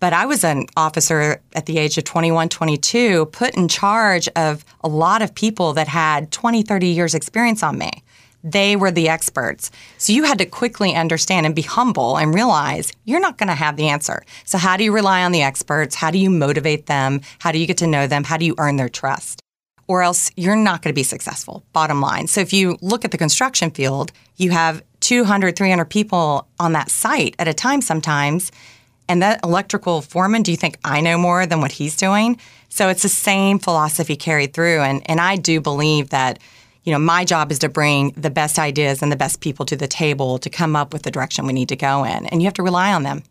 But 0.00 0.14
I 0.14 0.26
was 0.26 0.42
an 0.42 0.66
officer 0.76 1.40
at 1.54 1.66
the 1.66 1.78
age 1.78 1.96
of 1.96 2.02
21, 2.02 2.48
22, 2.48 3.26
put 3.26 3.54
in 3.54 3.68
charge 3.68 4.28
of 4.34 4.64
a 4.80 4.88
lot 4.88 5.22
of 5.22 5.32
people 5.32 5.74
that 5.74 5.86
had 5.86 6.32
20, 6.32 6.64
30 6.64 6.88
years 6.88 7.14
experience 7.14 7.62
on 7.62 7.78
me. 7.78 8.02
They 8.46 8.76
were 8.76 8.92
the 8.92 9.08
experts. 9.08 9.72
So 9.98 10.12
you 10.12 10.22
had 10.22 10.38
to 10.38 10.46
quickly 10.46 10.94
understand 10.94 11.46
and 11.46 11.54
be 11.54 11.62
humble 11.62 12.16
and 12.16 12.32
realize 12.32 12.92
you're 13.04 13.20
not 13.20 13.38
going 13.38 13.48
to 13.48 13.56
have 13.56 13.76
the 13.76 13.88
answer. 13.88 14.22
So, 14.44 14.56
how 14.56 14.76
do 14.76 14.84
you 14.84 14.92
rely 14.92 15.24
on 15.24 15.32
the 15.32 15.42
experts? 15.42 15.96
How 15.96 16.12
do 16.12 16.18
you 16.18 16.30
motivate 16.30 16.86
them? 16.86 17.22
How 17.40 17.50
do 17.50 17.58
you 17.58 17.66
get 17.66 17.78
to 17.78 17.88
know 17.88 18.06
them? 18.06 18.22
How 18.22 18.36
do 18.36 18.44
you 18.44 18.54
earn 18.58 18.76
their 18.76 18.88
trust? 18.88 19.40
Or 19.88 20.02
else 20.02 20.30
you're 20.36 20.54
not 20.54 20.82
going 20.82 20.92
to 20.92 20.98
be 20.98 21.02
successful, 21.02 21.64
bottom 21.72 22.00
line. 22.00 22.28
So, 22.28 22.40
if 22.40 22.52
you 22.52 22.78
look 22.80 23.04
at 23.04 23.10
the 23.10 23.18
construction 23.18 23.72
field, 23.72 24.12
you 24.36 24.52
have 24.52 24.80
200, 25.00 25.56
300 25.56 25.86
people 25.86 26.46
on 26.60 26.72
that 26.74 26.88
site 26.88 27.34
at 27.40 27.48
a 27.48 27.54
time 27.54 27.80
sometimes. 27.80 28.52
And 29.08 29.22
that 29.22 29.40
electrical 29.42 30.02
foreman, 30.02 30.42
do 30.42 30.52
you 30.52 30.56
think 30.56 30.78
I 30.84 31.00
know 31.00 31.18
more 31.18 31.46
than 31.46 31.60
what 31.60 31.72
he's 31.72 31.96
doing? 31.96 32.38
So 32.68 32.88
it's 32.88 33.02
the 33.02 33.08
same 33.08 33.58
philosophy 33.58 34.14
carried 34.14 34.52
through. 34.52 34.80
And, 34.80 35.02
and 35.06 35.20
I 35.20 35.36
do 35.36 35.60
believe 35.60 36.10
that 36.10 36.38
you 36.86 36.92
know, 36.92 36.98
my 36.98 37.24
job 37.24 37.50
is 37.50 37.58
to 37.58 37.68
bring 37.68 38.12
the 38.12 38.30
best 38.30 38.58
ideas 38.58 39.02
and 39.02 39.10
the 39.10 39.16
best 39.16 39.40
people 39.40 39.66
to 39.66 39.76
the 39.76 39.88
table 39.88 40.38
to 40.38 40.48
come 40.48 40.76
up 40.76 40.92
with 40.92 41.02
the 41.02 41.10
direction 41.10 41.44
we 41.44 41.52
need 41.52 41.68
to 41.68 41.76
go 41.76 42.04
in. 42.04 42.26
And 42.26 42.40
you 42.40 42.46
have 42.46 42.54
to 42.54 42.62
rely 42.62 42.94
on 42.94 43.02
them. 43.02 43.24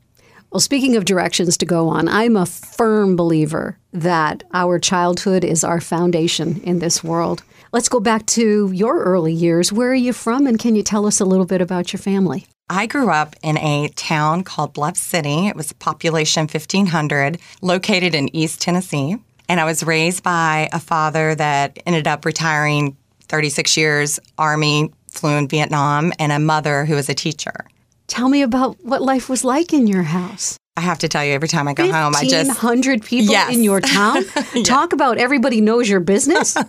Well, 0.51 0.59
speaking 0.59 0.95
of 0.95 1.05
directions 1.05 1.57
to 1.57 1.65
go 1.65 1.87
on, 1.87 2.07
I'm 2.07 2.35
a 2.35 2.45
firm 2.45 3.15
believer 3.15 3.77
that 3.93 4.43
our 4.53 4.77
childhood 4.77 5.43
is 5.43 5.63
our 5.63 5.81
foundation 5.81 6.61
in 6.61 6.79
this 6.79 7.03
world. 7.03 7.43
Let's 7.71 7.89
go 7.89 7.99
back 7.99 8.25
to 8.27 8.71
your 8.71 9.03
early 9.03 9.33
years. 9.33 9.71
Where 9.71 9.89
are 9.89 9.95
you 9.95 10.13
from, 10.13 10.47
and 10.47 10.59
can 10.59 10.75
you 10.75 10.83
tell 10.83 11.05
us 11.05 11.19
a 11.19 11.25
little 11.25 11.45
bit 11.45 11.61
about 11.61 11.91
your 11.91 11.99
family? 11.99 12.45
I 12.69 12.87
grew 12.87 13.09
up 13.09 13.35
in 13.41 13.57
a 13.57 13.89
town 13.95 14.43
called 14.43 14.73
Bluff 14.73 14.97
City. 14.97 15.47
It 15.47 15.55
was 15.55 15.73
population 15.73 16.43
1500, 16.43 17.37
located 17.61 18.15
in 18.15 18.33
East 18.35 18.61
Tennessee. 18.61 19.17
And 19.47 19.59
I 19.59 19.65
was 19.65 19.83
raised 19.83 20.23
by 20.23 20.69
a 20.71 20.79
father 20.79 21.35
that 21.35 21.79
ended 21.85 22.07
up 22.07 22.25
retiring 22.25 22.97
36 23.25 23.77
years, 23.77 24.19
Army, 24.37 24.91
flew 25.07 25.37
in 25.37 25.47
Vietnam, 25.47 26.13
and 26.19 26.31
a 26.31 26.39
mother 26.39 26.85
who 26.85 26.95
was 26.95 27.09
a 27.09 27.13
teacher. 27.13 27.65
Tell 28.07 28.29
me 28.29 28.41
about 28.41 28.77
what 28.83 29.01
life 29.01 29.29
was 29.29 29.43
like 29.43 29.73
in 29.73 29.87
your 29.87 30.03
house. 30.03 30.57
I 30.77 30.81
have 30.81 30.99
to 30.99 31.07
tell 31.07 31.23
you, 31.23 31.31
every 31.31 31.47
time 31.47 31.67
I 31.67 31.73
go 31.73 31.89
home, 31.89 32.15
I 32.15 32.23
just. 32.23 32.49
1,500 32.49 33.01
people 33.03 33.31
yes. 33.31 33.53
in 33.53 33.63
your 33.63 33.79
town? 33.79 34.23
Talk 34.65 34.91
about 34.91 35.17
everybody 35.17 35.61
knows 35.61 35.89
your 35.89 36.01
business. 36.01 36.57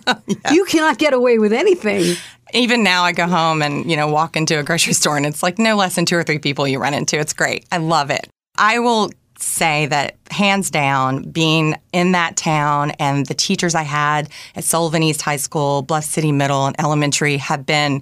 You 0.51 0.65
cannot 0.65 0.97
get 0.97 1.13
away 1.13 1.39
with 1.39 1.51
anything. 1.51 2.15
Even 2.53 2.83
now, 2.83 3.03
I 3.03 3.11
go 3.11 3.27
home 3.27 3.61
and, 3.61 3.89
you 3.89 3.97
know, 3.97 4.07
walk 4.07 4.37
into 4.37 4.57
a 4.57 4.63
grocery 4.63 4.93
store 4.93 5.17
and 5.17 5.25
it's 5.25 5.43
like 5.43 5.59
no 5.59 5.75
less 5.75 5.95
than 5.95 6.05
two 6.05 6.15
or 6.15 6.23
three 6.23 6.39
people 6.39 6.67
you 6.67 6.79
run 6.79 6.93
into. 6.93 7.19
It's 7.19 7.33
great. 7.33 7.65
I 7.71 7.77
love 7.77 8.09
it. 8.09 8.27
I 8.57 8.79
will 8.79 9.11
say 9.39 9.85
that 9.87 10.15
hands 10.31 10.69
down, 10.69 11.23
being 11.29 11.75
in 11.93 12.11
that 12.13 12.35
town 12.35 12.91
and 12.91 13.25
the 13.25 13.33
teachers 13.33 13.75
I 13.75 13.83
had 13.83 14.29
at 14.55 14.63
Sullivan 14.63 15.03
East 15.03 15.21
High 15.21 15.37
School, 15.37 15.81
Bluff 15.81 16.05
City 16.05 16.31
Middle, 16.31 16.65
and 16.65 16.75
Elementary 16.79 17.37
have 17.37 17.65
been 17.65 18.01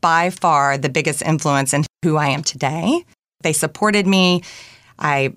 by 0.00 0.30
far 0.30 0.76
the 0.76 0.88
biggest 0.88 1.22
influence 1.22 1.72
in 1.72 1.84
who 2.02 2.16
I 2.16 2.28
am 2.28 2.42
today. 2.42 3.04
They 3.42 3.52
supported 3.52 4.06
me. 4.06 4.42
I 4.98 5.34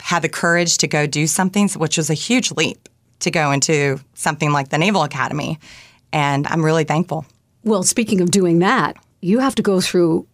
had 0.00 0.22
the 0.22 0.28
courage 0.28 0.78
to 0.78 0.88
go 0.88 1.06
do 1.06 1.26
something, 1.26 1.68
which 1.70 1.96
was 1.96 2.10
a 2.10 2.14
huge 2.14 2.50
leap 2.52 2.88
to 3.20 3.30
go 3.30 3.50
into 3.50 4.00
something 4.14 4.52
like 4.52 4.68
the 4.68 4.78
Naval 4.78 5.02
Academy. 5.02 5.58
And 6.12 6.46
I'm 6.46 6.64
really 6.64 6.84
thankful. 6.84 7.26
Well, 7.64 7.82
speaking 7.82 8.20
of 8.20 8.30
doing 8.30 8.60
that, 8.60 8.96
you 9.20 9.40
have 9.40 9.54
to 9.56 9.62
go 9.62 9.80
through 9.80 10.26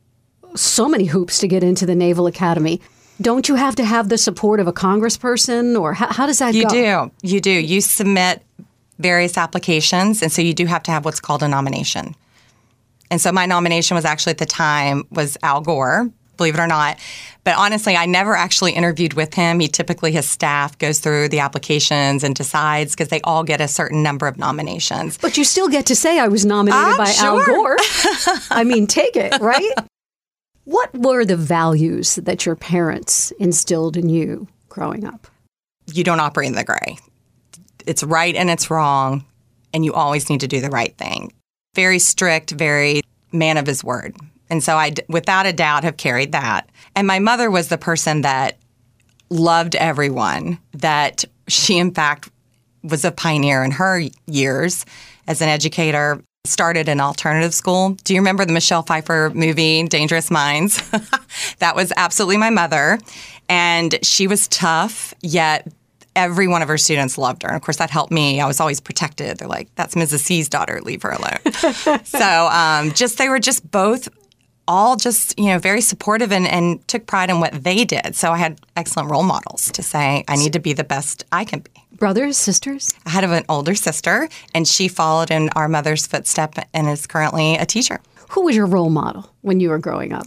so 0.55 0.89
many 0.89 1.05
hoops 1.07 1.39
to 1.41 1.49
get 1.49 1.65
into 1.65 1.87
the 1.87 1.95
Naval 1.95 2.27
Academy. 2.27 2.81
Don't 3.21 3.49
you 3.49 3.55
have 3.55 3.77
to 3.77 3.85
have 3.85 4.09
the 4.09 4.19
support 4.19 4.61
of 4.61 4.67
a 4.67 4.73
congressperson, 4.73 5.81
or 5.81 5.95
how, 5.95 6.13
how 6.13 6.27
does 6.27 6.39
that 6.41 6.55
you 6.55 6.69
go? 6.69 6.75
You 6.75 7.11
do. 7.23 7.29
You 7.35 7.41
do. 7.41 7.51
You 7.51 7.81
submit 7.81 8.43
various 8.99 9.39
applications, 9.39 10.23
and 10.23 10.33
so 10.33 10.43
you 10.43 10.55
do 10.55 10.67
have 10.67 10.83
to 10.85 10.91
have 10.91 11.05
what's 11.05 11.21
called 11.21 11.43
a 11.43 11.49
nomination. 11.49 12.15
And 13.11 13.21
so 13.21 13.31
my 13.31 13.47
nomination 13.47 13.95
was 13.95 14.05
actually 14.05 14.33
at 14.33 14.39
the 14.39 14.47
time 14.47 15.05
was 15.11 15.37
Al 15.43 15.61
Gore, 15.61 16.11
believe 16.37 16.55
it 16.55 16.61
or 16.61 16.67
not. 16.67 16.99
But 17.45 17.57
honestly, 17.57 17.95
I 17.95 18.07
never 18.07 18.35
actually 18.35 18.73
interviewed 18.73 19.13
with 19.13 19.35
him. 19.35 19.61
He 19.61 19.69
typically, 19.69 20.13
his 20.13 20.29
staff 20.29 20.77
goes 20.79 20.99
through 20.99 21.29
the 21.29 21.41
applications 21.41 22.25
and 22.25 22.35
decides 22.35 22.95
because 22.95 23.09
they 23.09 23.21
all 23.23 23.45
get 23.45 23.61
a 23.61 23.69
certain 23.69 24.03
number 24.03 24.27
of 24.27 24.39
nominations. 24.39 25.19
But 25.19 25.37
you 25.37 25.45
still 25.45 25.69
get 25.69 25.87
to 25.87 25.97
say 25.97 26.19
I 26.19 26.29
was 26.29 26.47
nominated 26.47 26.83
I'm 26.83 26.97
by 26.97 27.11
sure. 27.11 27.27
Al 27.27 27.45
Gore. 27.45 27.77
I 28.51 28.65
mean, 28.65 28.87
take 28.87 29.15
it, 29.15 29.39
right? 29.41 29.73
What 30.65 30.93
were 30.95 31.25
the 31.25 31.37
values 31.37 32.17
that 32.17 32.47
your 32.47 32.57
parents 32.57 33.31
instilled 33.39 33.97
in 33.97 34.09
you 34.09 34.49
growing 34.69 35.05
up? 35.05 35.27
You 35.93 36.05
don't 36.05 36.21
operate 36.21 36.49
in 36.49 36.55
the 36.55 36.65
gray. 36.65 36.99
It's 37.87 38.03
right 38.03 38.35
and 38.35 38.49
it's 38.51 38.71
wrong, 38.71 39.25
and 39.73 39.85
you 39.85 39.93
always 39.93 40.31
need 40.31 40.41
to 40.41 40.49
do 40.49 40.61
the 40.61 40.71
right 40.71 40.97
thing. 40.97 41.33
Very 41.75 41.99
strict, 41.99 42.51
very 42.53 43.03
man 43.33 43.57
of 43.57 43.67
his 43.67 43.85
word. 43.85 44.17
And 44.49 44.63
so 44.63 44.77
I, 44.77 44.93
without 45.09 45.47
a 45.47 45.53
doubt, 45.53 45.85
have 45.85 45.97
carried 45.97 46.33
that. 46.33 46.71
And 46.95 47.07
my 47.07 47.19
mother 47.19 47.51
was 47.51 47.69
the 47.69 47.79
person 47.79 48.23
that 48.23 48.59
loved 49.31 49.75
everyone, 49.75 50.59
that 50.73 51.25
she, 51.49 51.79
in 51.79 51.93
fact, 51.93 52.31
was 52.83 53.05
a 53.05 53.11
pioneer 53.11 53.65
in 53.65 53.73
her 53.73 54.03
years 54.27 54.87
as 55.27 55.41
an 55.41 55.49
educator. 55.49 56.23
Started 56.47 56.91
an 56.91 57.01
alternative 57.01 57.55
school. 57.55 57.97
Do 58.05 58.15
you 58.15 58.21
remember 58.21 58.45
the 58.45 58.53
Michelle 58.53 58.83
Pfeiffer 58.83 59.33
movie, 59.35 59.83
Dangerous 59.85 60.31
Minds? 60.31 60.77
that 61.59 61.75
was 61.75 61.91
absolutely 61.97 62.37
my 62.37 62.51
mother. 62.51 62.99
And 63.49 63.99
she 64.03 64.27
was 64.27 64.47
tough, 64.49 65.15
yet 65.23 65.67
every 66.15 66.47
one 66.47 66.61
of 66.61 66.69
her 66.69 66.77
students 66.77 67.17
loved 67.17 67.43
her. 67.43 67.49
And 67.49 67.57
of 67.57 67.63
course, 67.63 67.79
that 67.79 67.89
helped 67.89 68.13
me. 68.13 68.41
I 68.41 68.47
was 68.47 68.61
always 68.61 68.79
protected. 68.79 69.39
They're 69.39 69.49
like, 69.49 69.75
that's 69.75 69.95
Mrs. 69.95 70.19
C's 70.21 70.49
daughter, 70.51 70.81
leave 70.83 71.03
her 71.03 71.13
alone. 71.13 72.01
so 72.05 72.49
um, 72.49 72.93
just 72.93 73.19
they 73.19 73.29
were 73.31 73.41
just 73.41 73.71
both 73.71 74.09
all 74.67 74.97
just 74.97 75.39
you 75.39 75.47
know 75.47 75.59
very 75.59 75.81
supportive 75.81 76.33
and, 76.33 76.47
and 76.47 76.87
took 76.89 77.07
pride 77.07 77.31
in 77.31 77.41
what 77.41 77.53
they 77.53 77.85
did. 77.85 78.15
So 78.15 78.33
i 78.33 78.39
had 78.39 78.61
excellent 78.77 79.11
role 79.11 79.23
models 79.23 79.71
to 79.73 79.83
say 79.83 80.25
i 80.29 80.37
need 80.37 80.53
to 80.53 80.59
be 80.59 80.73
the 80.73 80.85
best 80.85 81.25
i 81.33 81.45
can 81.45 81.61
be. 81.61 81.71
Brothers 81.93 82.37
sisters? 82.37 82.93
I 83.07 83.11
had 83.11 83.25
an 83.25 83.45
older 83.49 83.75
sister 83.75 84.29
and 84.55 84.67
she 84.67 84.89
followed 84.89 85.31
in 85.31 85.49
our 85.51 85.69
mother's 85.69 86.07
footstep 86.07 86.55
and 86.73 86.89
is 86.89 87.07
currently 87.07 87.55
a 87.55 87.65
teacher. 87.65 88.01
Who 88.31 88.43
was 88.43 88.57
your 88.57 88.67
role 88.67 88.91
model 88.91 89.31
when 89.43 89.61
you 89.61 89.69
were 89.69 89.79
growing 89.79 90.13
up? 90.13 90.27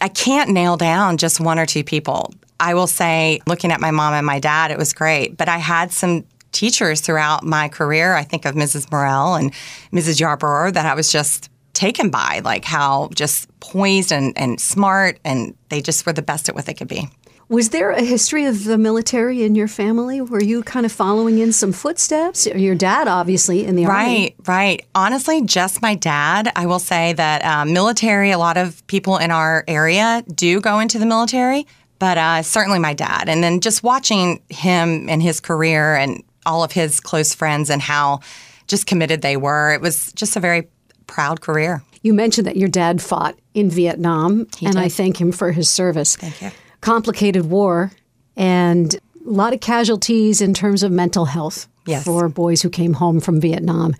I 0.00 0.08
can't 0.08 0.50
nail 0.50 0.76
down 0.76 1.16
just 1.16 1.40
one 1.40 1.58
or 1.58 1.66
two 1.66 1.82
people. 1.82 2.32
I 2.60 2.74
will 2.74 2.86
say 2.86 3.40
looking 3.46 3.72
at 3.72 3.80
my 3.80 3.90
mom 3.90 4.14
and 4.14 4.26
my 4.26 4.38
dad 4.38 4.70
it 4.70 4.78
was 4.78 4.92
great 4.92 5.36
but 5.36 5.48
i 5.48 5.58
had 5.58 5.90
some 5.92 6.24
teachers 6.52 7.00
throughout 7.00 7.42
my 7.42 7.68
career. 7.68 8.14
I 8.14 8.22
think 8.22 8.44
of 8.44 8.54
mrs 8.54 8.90
morell 8.92 9.34
and 9.34 9.52
mrs 9.92 10.20
yarborough 10.20 10.70
that 10.70 10.86
i 10.86 10.94
was 10.94 11.10
just 11.10 11.50
taken 11.74 12.08
by, 12.08 12.40
like 12.44 12.64
how 12.64 13.10
just 13.14 13.48
poised 13.60 14.12
and, 14.12 14.32
and 14.38 14.60
smart, 14.60 15.18
and 15.24 15.54
they 15.68 15.80
just 15.80 16.06
were 16.06 16.12
the 16.12 16.22
best 16.22 16.48
at 16.48 16.54
what 16.54 16.66
they 16.66 16.74
could 16.74 16.88
be. 16.88 17.08
Was 17.50 17.68
there 17.70 17.90
a 17.90 18.02
history 18.02 18.46
of 18.46 18.64
the 18.64 18.78
military 18.78 19.44
in 19.44 19.54
your 19.54 19.68
family? 19.68 20.22
Were 20.22 20.42
you 20.42 20.62
kind 20.62 20.86
of 20.86 20.92
following 20.92 21.38
in 21.38 21.52
some 21.52 21.72
footsteps? 21.72 22.46
Your 22.46 22.74
dad, 22.74 23.06
obviously, 23.06 23.66
in 23.66 23.76
the 23.76 23.84
right, 23.84 24.02
army. 24.02 24.20
Right, 24.22 24.48
right. 24.48 24.86
Honestly, 24.94 25.42
just 25.42 25.82
my 25.82 25.94
dad. 25.94 26.50
I 26.56 26.64
will 26.64 26.78
say 26.78 27.12
that 27.12 27.44
um, 27.44 27.74
military, 27.74 28.30
a 28.30 28.38
lot 28.38 28.56
of 28.56 28.84
people 28.86 29.18
in 29.18 29.30
our 29.30 29.62
area 29.68 30.24
do 30.34 30.58
go 30.60 30.80
into 30.80 30.98
the 30.98 31.04
military, 31.04 31.66
but 31.98 32.16
uh, 32.16 32.42
certainly 32.42 32.78
my 32.78 32.94
dad. 32.94 33.28
And 33.28 33.44
then 33.44 33.60
just 33.60 33.82
watching 33.82 34.42
him 34.48 35.08
and 35.10 35.22
his 35.22 35.38
career 35.38 35.96
and 35.96 36.24
all 36.46 36.64
of 36.64 36.72
his 36.72 36.98
close 36.98 37.34
friends 37.34 37.68
and 37.68 37.82
how 37.82 38.20
just 38.68 38.86
committed 38.86 39.20
they 39.20 39.36
were, 39.36 39.74
it 39.74 39.82
was 39.82 40.12
just 40.14 40.34
a 40.36 40.40
very 40.40 40.68
proud 41.06 41.40
career. 41.40 41.82
You 42.02 42.14
mentioned 42.14 42.46
that 42.46 42.56
your 42.56 42.68
dad 42.68 43.00
fought 43.00 43.36
in 43.54 43.70
Vietnam, 43.70 44.46
he 44.56 44.66
and 44.66 44.74
did. 44.74 44.82
I 44.82 44.88
thank 44.88 45.20
him 45.20 45.32
for 45.32 45.52
his 45.52 45.70
service. 45.70 46.16
Thank 46.16 46.42
you. 46.42 46.50
Complicated 46.80 47.46
war 47.46 47.92
and 48.36 48.94
a 48.94 49.30
lot 49.30 49.54
of 49.54 49.60
casualties 49.60 50.40
in 50.40 50.52
terms 50.52 50.82
of 50.82 50.92
mental 50.92 51.24
health 51.24 51.66
yes. 51.86 52.04
for 52.04 52.28
boys 52.28 52.62
who 52.62 52.68
came 52.68 52.94
home 52.94 53.20
from 53.20 53.40
Vietnam 53.40 53.94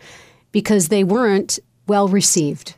because 0.52 0.88
they 0.88 1.02
weren't 1.02 1.58
well 1.86 2.08
received. 2.08 2.74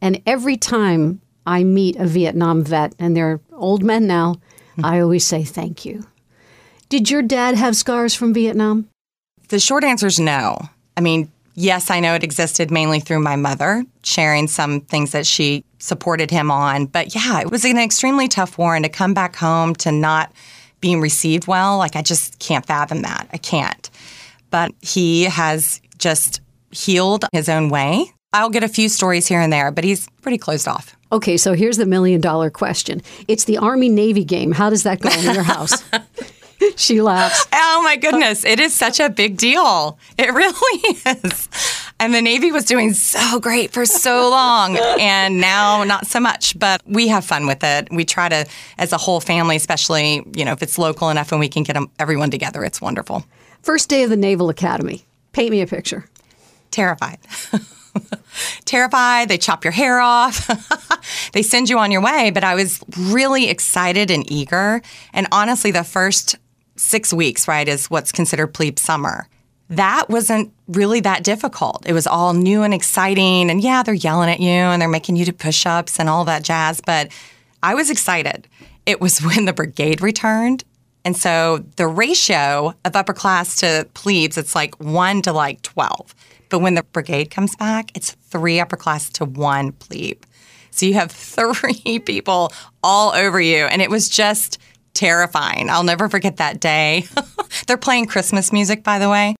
And 0.00 0.20
every 0.26 0.56
time 0.56 1.20
I 1.46 1.64
meet 1.64 1.96
a 1.96 2.06
Vietnam 2.06 2.62
vet, 2.62 2.94
and 2.98 3.16
they're 3.16 3.40
old 3.52 3.82
men 3.82 4.06
now, 4.06 4.34
mm-hmm. 4.34 4.84
I 4.84 5.00
always 5.00 5.24
say 5.24 5.44
thank 5.44 5.84
you. 5.84 6.06
Did 6.88 7.10
your 7.10 7.22
dad 7.22 7.54
have 7.54 7.74
scars 7.74 8.14
from 8.14 8.34
Vietnam? 8.34 8.88
The 9.48 9.58
short 9.58 9.82
answer 9.82 10.06
is 10.06 10.20
no. 10.20 10.58
I 10.96 11.00
mean, 11.00 11.31
yes, 11.54 11.90
I 11.90 12.00
know 12.00 12.14
it 12.14 12.24
existed 12.24 12.70
mainly 12.70 13.00
through 13.00 13.20
my 13.20 13.36
mother, 13.36 13.84
sharing 14.02 14.48
some 14.48 14.80
things 14.80 15.12
that 15.12 15.26
she 15.26 15.64
supported 15.78 16.30
him 16.30 16.50
on. 16.50 16.86
But 16.86 17.14
yeah, 17.14 17.40
it 17.40 17.50
was 17.50 17.64
an 17.64 17.78
extremely 17.78 18.28
tough 18.28 18.58
war. 18.58 18.74
And 18.74 18.84
to 18.84 18.88
come 18.88 19.14
back 19.14 19.36
home 19.36 19.74
to 19.76 19.92
not 19.92 20.32
being 20.80 21.00
received 21.00 21.46
well, 21.46 21.78
like 21.78 21.96
I 21.96 22.02
just 22.02 22.38
can't 22.38 22.66
fathom 22.66 23.02
that. 23.02 23.28
I 23.32 23.38
can't. 23.38 23.90
But 24.50 24.72
he 24.80 25.24
has 25.24 25.80
just 25.98 26.40
healed 26.70 27.24
his 27.32 27.48
own 27.48 27.68
way. 27.68 28.12
I'll 28.32 28.50
get 28.50 28.64
a 28.64 28.68
few 28.68 28.88
stories 28.88 29.26
here 29.26 29.40
and 29.40 29.52
there, 29.52 29.70
but 29.70 29.84
he's 29.84 30.08
pretty 30.22 30.38
closed 30.38 30.66
off. 30.66 30.96
Okay, 31.12 31.36
so 31.36 31.52
here's 31.52 31.76
the 31.76 31.84
million 31.86 32.20
dollar 32.20 32.48
question. 32.48 33.02
It's 33.28 33.44
the 33.44 33.58
Army 33.58 33.90
Navy 33.90 34.24
game. 34.24 34.52
How 34.52 34.70
does 34.70 34.84
that 34.84 35.00
go 35.00 35.10
in 35.10 35.34
your 35.34 35.42
house? 35.56 35.84
she 36.76 37.00
laughs. 37.00 37.46
Oh 37.52 37.80
my 37.82 37.96
goodness, 37.96 38.44
it 38.44 38.60
is 38.60 38.74
such 38.74 39.00
a 39.00 39.08
big 39.08 39.36
deal. 39.36 39.98
It 40.18 40.32
really 40.34 40.96
is. 41.06 41.48
And 41.98 42.14
the 42.14 42.22
Navy 42.22 42.50
was 42.50 42.64
doing 42.64 42.92
so 42.94 43.38
great 43.38 43.72
for 43.72 43.86
so 43.86 44.28
long, 44.28 44.76
and 44.76 45.40
now 45.40 45.84
not 45.84 46.06
so 46.06 46.20
much. 46.20 46.58
But 46.58 46.82
we 46.86 47.08
have 47.08 47.24
fun 47.24 47.46
with 47.46 47.62
it. 47.62 47.88
We 47.90 48.04
try 48.04 48.28
to, 48.28 48.46
as 48.78 48.92
a 48.92 48.98
whole 48.98 49.20
family, 49.20 49.56
especially 49.56 50.24
you 50.34 50.44
know 50.44 50.52
if 50.52 50.62
it's 50.62 50.78
local 50.78 51.10
enough 51.10 51.32
and 51.32 51.40
we 51.40 51.48
can 51.48 51.62
get 51.62 51.76
everyone 51.98 52.30
together, 52.30 52.64
it's 52.64 52.80
wonderful. 52.80 53.24
First 53.62 53.88
day 53.88 54.02
of 54.02 54.10
the 54.10 54.16
Naval 54.16 54.48
Academy. 54.48 55.04
Paint 55.32 55.50
me 55.50 55.60
a 55.60 55.66
picture. 55.66 56.06
Terrified. 56.70 57.18
terrified. 58.64 59.28
They 59.28 59.38
chop 59.38 59.64
your 59.64 59.72
hair 59.72 60.00
off. 60.00 60.48
they 61.32 61.42
send 61.42 61.70
you 61.70 61.78
on 61.78 61.90
your 61.90 62.02
way. 62.02 62.30
But 62.30 62.44
I 62.44 62.54
was 62.54 62.82
really 62.98 63.48
excited 63.48 64.10
and 64.10 64.30
eager. 64.30 64.82
And 65.12 65.28
honestly, 65.30 65.70
the 65.70 65.84
first 65.84 66.36
six 66.76 67.12
weeks, 67.12 67.46
right, 67.48 67.68
is 67.68 67.90
what's 67.90 68.12
considered 68.12 68.48
plebe 68.48 68.78
summer. 68.78 69.28
That 69.68 70.08
wasn't 70.08 70.52
really 70.68 71.00
that 71.00 71.24
difficult. 71.24 71.86
It 71.86 71.92
was 71.92 72.06
all 72.06 72.34
new 72.34 72.62
and 72.62 72.74
exciting. 72.74 73.50
And 73.50 73.62
yeah, 73.62 73.82
they're 73.82 73.94
yelling 73.94 74.28
at 74.28 74.40
you 74.40 74.50
and 74.50 74.82
they're 74.82 74.88
making 74.88 75.16
you 75.16 75.24
do 75.24 75.32
push 75.32 75.64
ups 75.64 75.98
and 75.98 76.08
all 76.08 76.24
that 76.26 76.42
jazz. 76.42 76.80
But 76.80 77.10
I 77.62 77.74
was 77.74 77.90
excited. 77.90 78.48
It 78.84 79.00
was 79.00 79.18
when 79.22 79.44
the 79.44 79.52
brigade 79.52 80.00
returned. 80.00 80.64
And 81.04 81.16
so 81.16 81.64
the 81.76 81.86
ratio 81.86 82.74
of 82.84 82.94
upper 82.94 83.12
class 83.12 83.56
to 83.56 83.88
plebes, 83.94 84.38
it's 84.38 84.54
like 84.54 84.74
one 84.78 85.22
to 85.22 85.32
like 85.32 85.62
12. 85.62 86.14
But 86.48 86.60
when 86.60 86.74
the 86.74 86.82
brigade 86.82 87.30
comes 87.30 87.56
back, 87.56 87.90
it's 87.96 88.12
three 88.12 88.60
upper 88.60 88.76
class 88.76 89.08
to 89.12 89.24
one 89.24 89.72
plebe. 89.72 90.22
So 90.70 90.86
you 90.86 90.94
have 90.94 91.10
three 91.12 91.98
people 91.98 92.52
all 92.82 93.12
over 93.14 93.40
you. 93.40 93.64
And 93.66 93.80
it 93.80 93.90
was 93.90 94.08
just 94.08 94.58
terrifying. 94.94 95.70
I'll 95.70 95.84
never 95.84 96.08
forget 96.08 96.36
that 96.38 96.60
day. 96.60 97.06
They're 97.66 97.76
playing 97.76 98.06
Christmas 98.06 98.52
music, 98.52 98.82
by 98.82 98.98
the 98.98 99.08
way. 99.08 99.34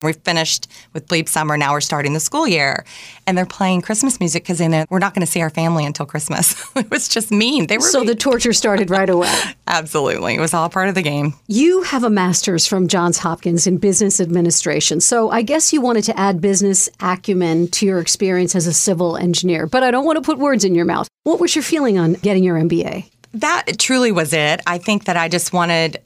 We 0.00 0.12
finished 0.12 0.68
with 0.92 1.08
Plebe 1.08 1.28
Summer. 1.28 1.56
Now 1.56 1.72
we're 1.72 1.80
starting 1.80 2.12
the 2.12 2.20
school 2.20 2.46
year. 2.46 2.84
And 3.26 3.36
they're 3.36 3.44
playing 3.44 3.82
Christmas 3.82 4.20
music 4.20 4.44
because 4.44 4.58
they 4.58 4.68
know 4.68 4.84
we're 4.90 5.00
not 5.00 5.12
going 5.12 5.26
to 5.26 5.30
see 5.30 5.40
our 5.40 5.50
family 5.50 5.84
until 5.84 6.06
Christmas. 6.06 6.54
it 6.76 6.88
was 6.88 7.08
just 7.08 7.32
mean. 7.32 7.66
They 7.66 7.78
were 7.78 7.82
So 7.82 8.04
the 8.04 8.14
torture 8.14 8.52
started 8.52 8.90
right 8.90 9.10
away. 9.10 9.34
Absolutely. 9.66 10.36
It 10.36 10.40
was 10.40 10.54
all 10.54 10.68
part 10.68 10.88
of 10.88 10.94
the 10.94 11.02
game. 11.02 11.34
You 11.48 11.82
have 11.82 12.04
a 12.04 12.10
master's 12.10 12.64
from 12.64 12.86
Johns 12.86 13.18
Hopkins 13.18 13.66
in 13.66 13.78
business 13.78 14.20
administration. 14.20 15.00
So 15.00 15.30
I 15.30 15.42
guess 15.42 15.72
you 15.72 15.80
wanted 15.80 16.04
to 16.04 16.18
add 16.18 16.40
business 16.40 16.88
acumen 17.00 17.66
to 17.72 17.84
your 17.84 17.98
experience 17.98 18.54
as 18.54 18.68
a 18.68 18.72
civil 18.72 19.16
engineer. 19.16 19.66
But 19.66 19.82
I 19.82 19.90
don't 19.90 20.04
want 20.04 20.16
to 20.16 20.22
put 20.22 20.38
words 20.38 20.64
in 20.64 20.76
your 20.76 20.84
mouth. 20.84 21.08
What 21.24 21.40
was 21.40 21.56
your 21.56 21.64
feeling 21.64 21.98
on 21.98 22.12
getting 22.12 22.44
your 22.44 22.56
MBA? 22.56 23.10
That 23.34 23.78
truly 23.78 24.12
was 24.12 24.32
it. 24.32 24.60
I 24.66 24.78
think 24.78 25.04
that 25.04 25.16
I 25.16 25.28
just 25.28 25.52
wanted 25.52 26.00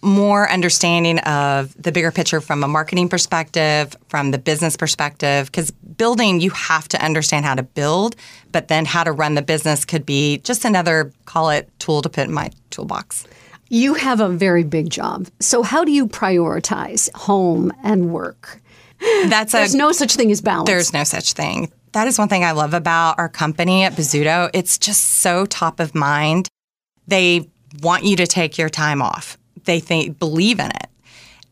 more 0.00 0.48
understanding 0.48 1.18
of 1.20 1.74
the 1.80 1.90
bigger 1.90 2.12
picture 2.12 2.40
from 2.40 2.62
a 2.62 2.68
marketing 2.68 3.08
perspective, 3.08 3.96
from 4.08 4.30
the 4.30 4.38
business 4.38 4.76
perspective, 4.76 5.46
because 5.46 5.70
building, 5.70 6.40
you 6.40 6.50
have 6.50 6.86
to 6.88 7.04
understand 7.04 7.44
how 7.44 7.54
to 7.54 7.62
build, 7.62 8.14
but 8.52 8.68
then 8.68 8.84
how 8.84 9.02
to 9.02 9.10
run 9.10 9.34
the 9.34 9.42
business 9.42 9.84
could 9.84 10.06
be 10.06 10.38
just 10.38 10.64
another, 10.64 11.12
call 11.24 11.50
it, 11.50 11.68
tool 11.80 12.00
to 12.02 12.08
put 12.08 12.28
in 12.28 12.32
my 12.32 12.50
toolbox. 12.70 13.26
You 13.70 13.94
have 13.94 14.20
a 14.20 14.28
very 14.28 14.64
big 14.64 14.88
job. 14.88 15.28
So, 15.40 15.62
how 15.62 15.84
do 15.84 15.92
you 15.92 16.06
prioritize 16.06 17.12
home 17.14 17.72
and 17.82 18.12
work? 18.12 18.60
That's 19.00 19.52
There's 19.52 19.74
a, 19.74 19.78
no 19.78 19.92
such 19.92 20.14
thing 20.14 20.30
as 20.30 20.40
balance. 20.40 20.68
There's 20.68 20.92
no 20.92 21.04
such 21.04 21.34
thing. 21.34 21.70
That 21.92 22.06
is 22.06 22.18
one 22.18 22.28
thing 22.28 22.44
I 22.44 22.52
love 22.52 22.74
about 22.74 23.18
our 23.18 23.28
company 23.28 23.84
at 23.84 23.92
Bozzuto. 23.92 24.50
It's 24.54 24.78
just 24.78 25.04
so 25.04 25.44
top 25.46 25.80
of 25.80 25.94
mind. 25.94 26.48
They 27.08 27.50
want 27.82 28.04
you 28.04 28.16
to 28.16 28.26
take 28.26 28.56
your 28.56 28.68
time 28.68 29.02
off 29.02 29.36
they 29.68 29.78
think 29.78 30.18
believe 30.18 30.58
in 30.58 30.70
it. 30.70 30.88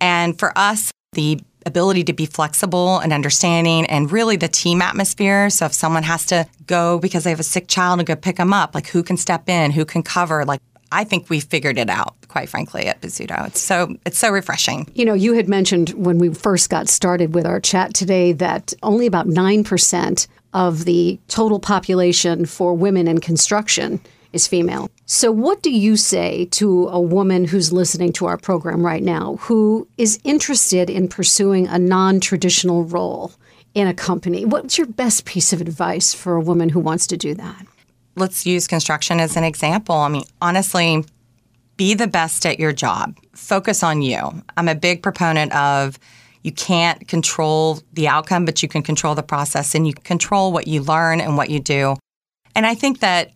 And 0.00 0.36
for 0.36 0.52
us, 0.56 0.90
the 1.12 1.38
ability 1.64 2.04
to 2.04 2.12
be 2.12 2.26
flexible 2.26 2.98
and 2.98 3.12
understanding 3.12 3.86
and 3.86 4.10
really 4.10 4.36
the 4.36 4.48
team 4.48 4.80
atmosphere. 4.80 5.50
So 5.50 5.66
if 5.66 5.72
someone 5.72 6.02
has 6.04 6.24
to 6.26 6.46
go 6.66 6.98
because 6.98 7.24
they 7.24 7.30
have 7.30 7.40
a 7.40 7.44
sick 7.44 7.68
child 7.68 8.00
and 8.00 8.06
go 8.06 8.16
pick 8.16 8.36
them 8.36 8.52
up, 8.52 8.74
like 8.74 8.88
who 8.88 9.02
can 9.02 9.16
step 9.16 9.48
in, 9.48 9.72
who 9.72 9.84
can 9.84 10.02
cover, 10.02 10.44
like 10.44 10.60
I 10.92 11.04
think 11.04 11.28
we 11.28 11.40
figured 11.40 11.76
it 11.78 11.90
out, 11.90 12.14
quite 12.28 12.48
frankly, 12.48 12.86
at 12.86 13.00
Bozzuto. 13.00 13.48
It's 13.48 13.60
so 13.60 13.96
it's 14.06 14.18
so 14.18 14.30
refreshing. 14.30 14.88
You 14.94 15.04
know, 15.04 15.14
you 15.14 15.34
had 15.34 15.48
mentioned 15.48 15.90
when 15.90 16.18
we 16.18 16.32
first 16.32 16.70
got 16.70 16.88
started 16.88 17.34
with 17.34 17.44
our 17.44 17.60
chat 17.60 17.92
today 17.92 18.32
that 18.32 18.72
only 18.82 19.06
about 19.06 19.26
nine 19.26 19.64
percent 19.64 20.28
of 20.54 20.84
the 20.84 21.18
total 21.28 21.58
population 21.58 22.46
for 22.46 22.72
women 22.72 23.08
in 23.08 23.18
construction 23.20 24.00
is 24.36 24.46
female. 24.46 24.88
So, 25.06 25.32
what 25.32 25.62
do 25.62 25.70
you 25.70 25.96
say 25.96 26.44
to 26.52 26.88
a 26.88 27.00
woman 27.00 27.46
who's 27.46 27.72
listening 27.72 28.12
to 28.14 28.26
our 28.26 28.36
program 28.36 28.86
right 28.86 29.02
now 29.02 29.36
who 29.40 29.88
is 29.98 30.20
interested 30.22 30.88
in 30.88 31.08
pursuing 31.08 31.66
a 31.66 31.78
non 31.78 32.20
traditional 32.20 32.84
role 32.84 33.32
in 33.74 33.88
a 33.88 33.94
company? 33.94 34.44
What's 34.44 34.78
your 34.78 34.86
best 34.86 35.24
piece 35.24 35.52
of 35.52 35.60
advice 35.60 36.14
for 36.14 36.36
a 36.36 36.40
woman 36.40 36.68
who 36.68 36.78
wants 36.78 37.08
to 37.08 37.16
do 37.16 37.34
that? 37.34 37.66
Let's 38.14 38.46
use 38.46 38.68
construction 38.68 39.18
as 39.18 39.36
an 39.36 39.44
example. 39.44 39.96
I 39.96 40.08
mean, 40.08 40.24
honestly, 40.40 41.04
be 41.76 41.94
the 41.94 42.06
best 42.06 42.46
at 42.46 42.58
your 42.58 42.72
job, 42.72 43.16
focus 43.34 43.82
on 43.82 44.02
you. 44.02 44.42
I'm 44.56 44.68
a 44.68 44.74
big 44.74 45.02
proponent 45.02 45.54
of 45.54 45.98
you 46.42 46.52
can't 46.52 47.08
control 47.08 47.80
the 47.92 48.08
outcome, 48.08 48.44
but 48.44 48.62
you 48.62 48.68
can 48.68 48.82
control 48.82 49.14
the 49.14 49.22
process 49.22 49.74
and 49.74 49.86
you 49.86 49.92
control 49.92 50.52
what 50.52 50.68
you 50.68 50.80
learn 50.80 51.20
and 51.20 51.36
what 51.36 51.50
you 51.50 51.58
do. 51.60 51.96
And 52.54 52.64
I 52.64 52.74
think 52.74 53.00
that 53.00 53.32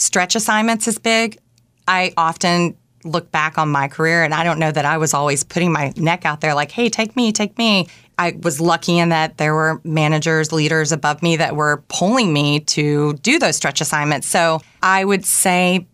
Stretch 0.00 0.34
assignments 0.34 0.88
is 0.88 0.98
big. 0.98 1.38
I 1.86 2.14
often 2.16 2.74
look 3.04 3.30
back 3.30 3.58
on 3.58 3.68
my 3.68 3.86
career 3.86 4.24
and 4.24 4.32
I 4.32 4.44
don't 4.44 4.58
know 4.58 4.72
that 4.72 4.86
I 4.86 4.96
was 4.96 5.12
always 5.12 5.44
putting 5.44 5.72
my 5.72 5.92
neck 5.96 6.24
out 6.24 6.40
there 6.40 6.54
like, 6.54 6.70
hey, 6.70 6.88
take 6.88 7.16
me, 7.16 7.32
take 7.32 7.58
me. 7.58 7.86
I 8.18 8.38
was 8.42 8.62
lucky 8.62 8.98
in 8.98 9.10
that 9.10 9.36
there 9.36 9.54
were 9.54 9.78
managers, 9.84 10.52
leaders 10.52 10.90
above 10.90 11.22
me 11.22 11.36
that 11.36 11.54
were 11.54 11.84
pulling 11.88 12.32
me 12.32 12.60
to 12.60 13.12
do 13.14 13.38
those 13.38 13.56
stretch 13.56 13.82
assignments. 13.82 14.26
So 14.26 14.62
I 14.82 15.04
would 15.04 15.26
say 15.26 15.86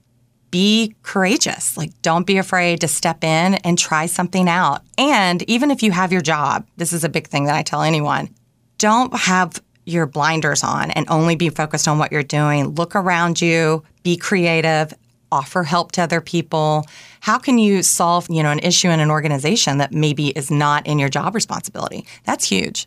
be 0.52 0.94
courageous. 1.02 1.76
Like, 1.76 1.90
don't 2.02 2.28
be 2.28 2.38
afraid 2.38 2.82
to 2.82 2.88
step 2.88 3.24
in 3.24 3.54
and 3.54 3.76
try 3.76 4.06
something 4.06 4.48
out. 4.48 4.82
And 4.96 5.42
even 5.50 5.72
if 5.72 5.82
you 5.82 5.90
have 5.90 6.12
your 6.12 6.22
job, 6.22 6.64
this 6.76 6.92
is 6.92 7.02
a 7.02 7.08
big 7.08 7.26
thing 7.26 7.46
that 7.46 7.56
I 7.56 7.62
tell 7.62 7.82
anyone 7.82 8.30
don't 8.78 9.16
have 9.16 9.62
your 9.86 10.04
blinders 10.04 10.62
on 10.62 10.90
and 10.90 11.06
only 11.08 11.36
be 11.36 11.48
focused 11.48 11.88
on 11.88 11.98
what 11.98 12.12
you're 12.12 12.22
doing. 12.22 12.74
Look 12.74 12.94
around 12.94 13.40
you, 13.40 13.82
be 14.02 14.16
creative, 14.16 14.92
offer 15.32 15.62
help 15.62 15.92
to 15.92 16.02
other 16.02 16.20
people. 16.20 16.84
How 17.20 17.38
can 17.38 17.58
you 17.58 17.82
solve, 17.82 18.26
you 18.28 18.42
know, 18.42 18.50
an 18.50 18.58
issue 18.58 18.88
in 18.88 19.00
an 19.00 19.10
organization 19.10 19.78
that 19.78 19.92
maybe 19.92 20.28
is 20.28 20.50
not 20.50 20.86
in 20.86 20.98
your 20.98 21.08
job 21.08 21.34
responsibility? 21.34 22.04
That's 22.24 22.44
huge. 22.44 22.86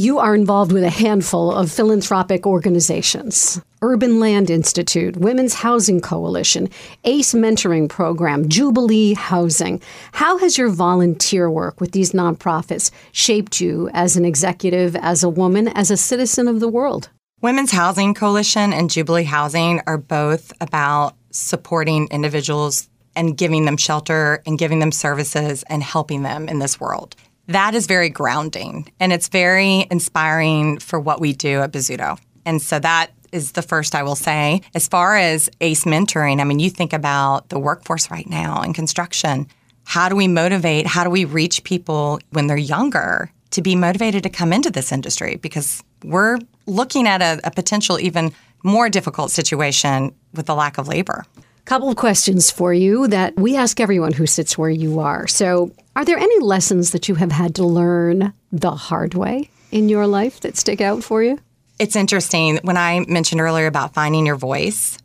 You 0.00 0.18
are 0.18 0.34
involved 0.34 0.72
with 0.72 0.82
a 0.82 0.88
handful 0.88 1.52
of 1.54 1.70
philanthropic 1.70 2.46
organizations 2.46 3.60
Urban 3.82 4.18
Land 4.18 4.48
Institute, 4.48 5.18
Women's 5.18 5.52
Housing 5.52 6.00
Coalition, 6.00 6.70
ACE 7.04 7.34
Mentoring 7.34 7.86
Program, 7.86 8.48
Jubilee 8.48 9.12
Housing. 9.12 9.82
How 10.12 10.38
has 10.38 10.56
your 10.56 10.70
volunteer 10.70 11.50
work 11.50 11.82
with 11.82 11.92
these 11.92 12.12
nonprofits 12.12 12.90
shaped 13.12 13.60
you 13.60 13.90
as 13.92 14.16
an 14.16 14.24
executive, 14.24 14.96
as 14.96 15.22
a 15.22 15.28
woman, 15.28 15.68
as 15.68 15.90
a 15.90 15.98
citizen 15.98 16.48
of 16.48 16.60
the 16.60 16.68
world? 16.68 17.10
Women's 17.42 17.72
Housing 17.72 18.14
Coalition 18.14 18.72
and 18.72 18.88
Jubilee 18.88 19.24
Housing 19.24 19.82
are 19.86 19.98
both 19.98 20.50
about 20.62 21.14
supporting 21.30 22.08
individuals 22.10 22.88
and 23.14 23.36
giving 23.36 23.66
them 23.66 23.76
shelter 23.76 24.42
and 24.46 24.58
giving 24.58 24.78
them 24.78 24.92
services 24.92 25.62
and 25.64 25.82
helping 25.82 26.22
them 26.22 26.48
in 26.48 26.58
this 26.58 26.80
world 26.80 27.16
that 27.50 27.74
is 27.74 27.86
very 27.86 28.08
grounding 28.08 28.90
and 29.00 29.12
it's 29.12 29.28
very 29.28 29.86
inspiring 29.90 30.78
for 30.78 31.00
what 31.00 31.20
we 31.20 31.32
do 31.32 31.60
at 31.60 31.72
Bozzuto. 31.72 32.18
And 32.44 32.62
so 32.62 32.78
that 32.78 33.10
is 33.32 33.52
the 33.52 33.62
first 33.62 33.94
I 33.94 34.02
will 34.02 34.16
say. 34.16 34.62
As 34.74 34.88
far 34.88 35.16
as 35.16 35.50
ACE 35.60 35.84
mentoring, 35.84 36.40
I 36.40 36.44
mean, 36.44 36.60
you 36.60 36.70
think 36.70 36.92
about 36.92 37.48
the 37.48 37.58
workforce 37.58 38.10
right 38.10 38.28
now 38.28 38.62
in 38.62 38.72
construction. 38.72 39.46
How 39.84 40.08
do 40.08 40.14
we 40.14 40.28
motivate? 40.28 40.86
How 40.86 41.04
do 41.04 41.10
we 41.10 41.24
reach 41.24 41.64
people 41.64 42.20
when 42.30 42.46
they're 42.46 42.56
younger 42.56 43.32
to 43.50 43.62
be 43.62 43.74
motivated 43.74 44.22
to 44.22 44.30
come 44.30 44.52
into 44.52 44.70
this 44.70 44.92
industry? 44.92 45.36
Because 45.36 45.82
we're 46.04 46.38
looking 46.66 47.08
at 47.08 47.20
a, 47.20 47.40
a 47.44 47.50
potential 47.50 47.98
even 47.98 48.32
more 48.62 48.88
difficult 48.88 49.30
situation 49.32 50.14
with 50.34 50.46
the 50.46 50.54
lack 50.54 50.78
of 50.78 50.86
labor. 50.86 51.24
Couple 51.64 51.88
of 51.88 51.96
questions 51.96 52.50
for 52.50 52.72
you 52.72 53.06
that 53.08 53.36
we 53.36 53.56
ask 53.56 53.80
everyone 53.80 54.12
who 54.12 54.26
sits 54.26 54.58
where 54.58 54.70
you 54.70 54.98
are. 54.98 55.26
So, 55.26 55.72
are 56.00 56.04
there 56.06 56.16
any 56.16 56.38
lessons 56.38 56.92
that 56.92 57.10
you 57.10 57.14
have 57.16 57.30
had 57.30 57.54
to 57.56 57.62
learn 57.62 58.32
the 58.50 58.70
hard 58.70 59.12
way 59.12 59.50
in 59.70 59.90
your 59.90 60.06
life 60.06 60.40
that 60.40 60.56
stick 60.56 60.80
out 60.80 61.04
for 61.04 61.22
you? 61.22 61.38
It's 61.78 61.94
interesting. 61.94 62.58
When 62.62 62.78
I 62.78 63.04
mentioned 63.06 63.42
earlier 63.42 63.66
about 63.66 63.92
finding 63.92 64.24
your 64.24 64.36
voice, 64.36 64.96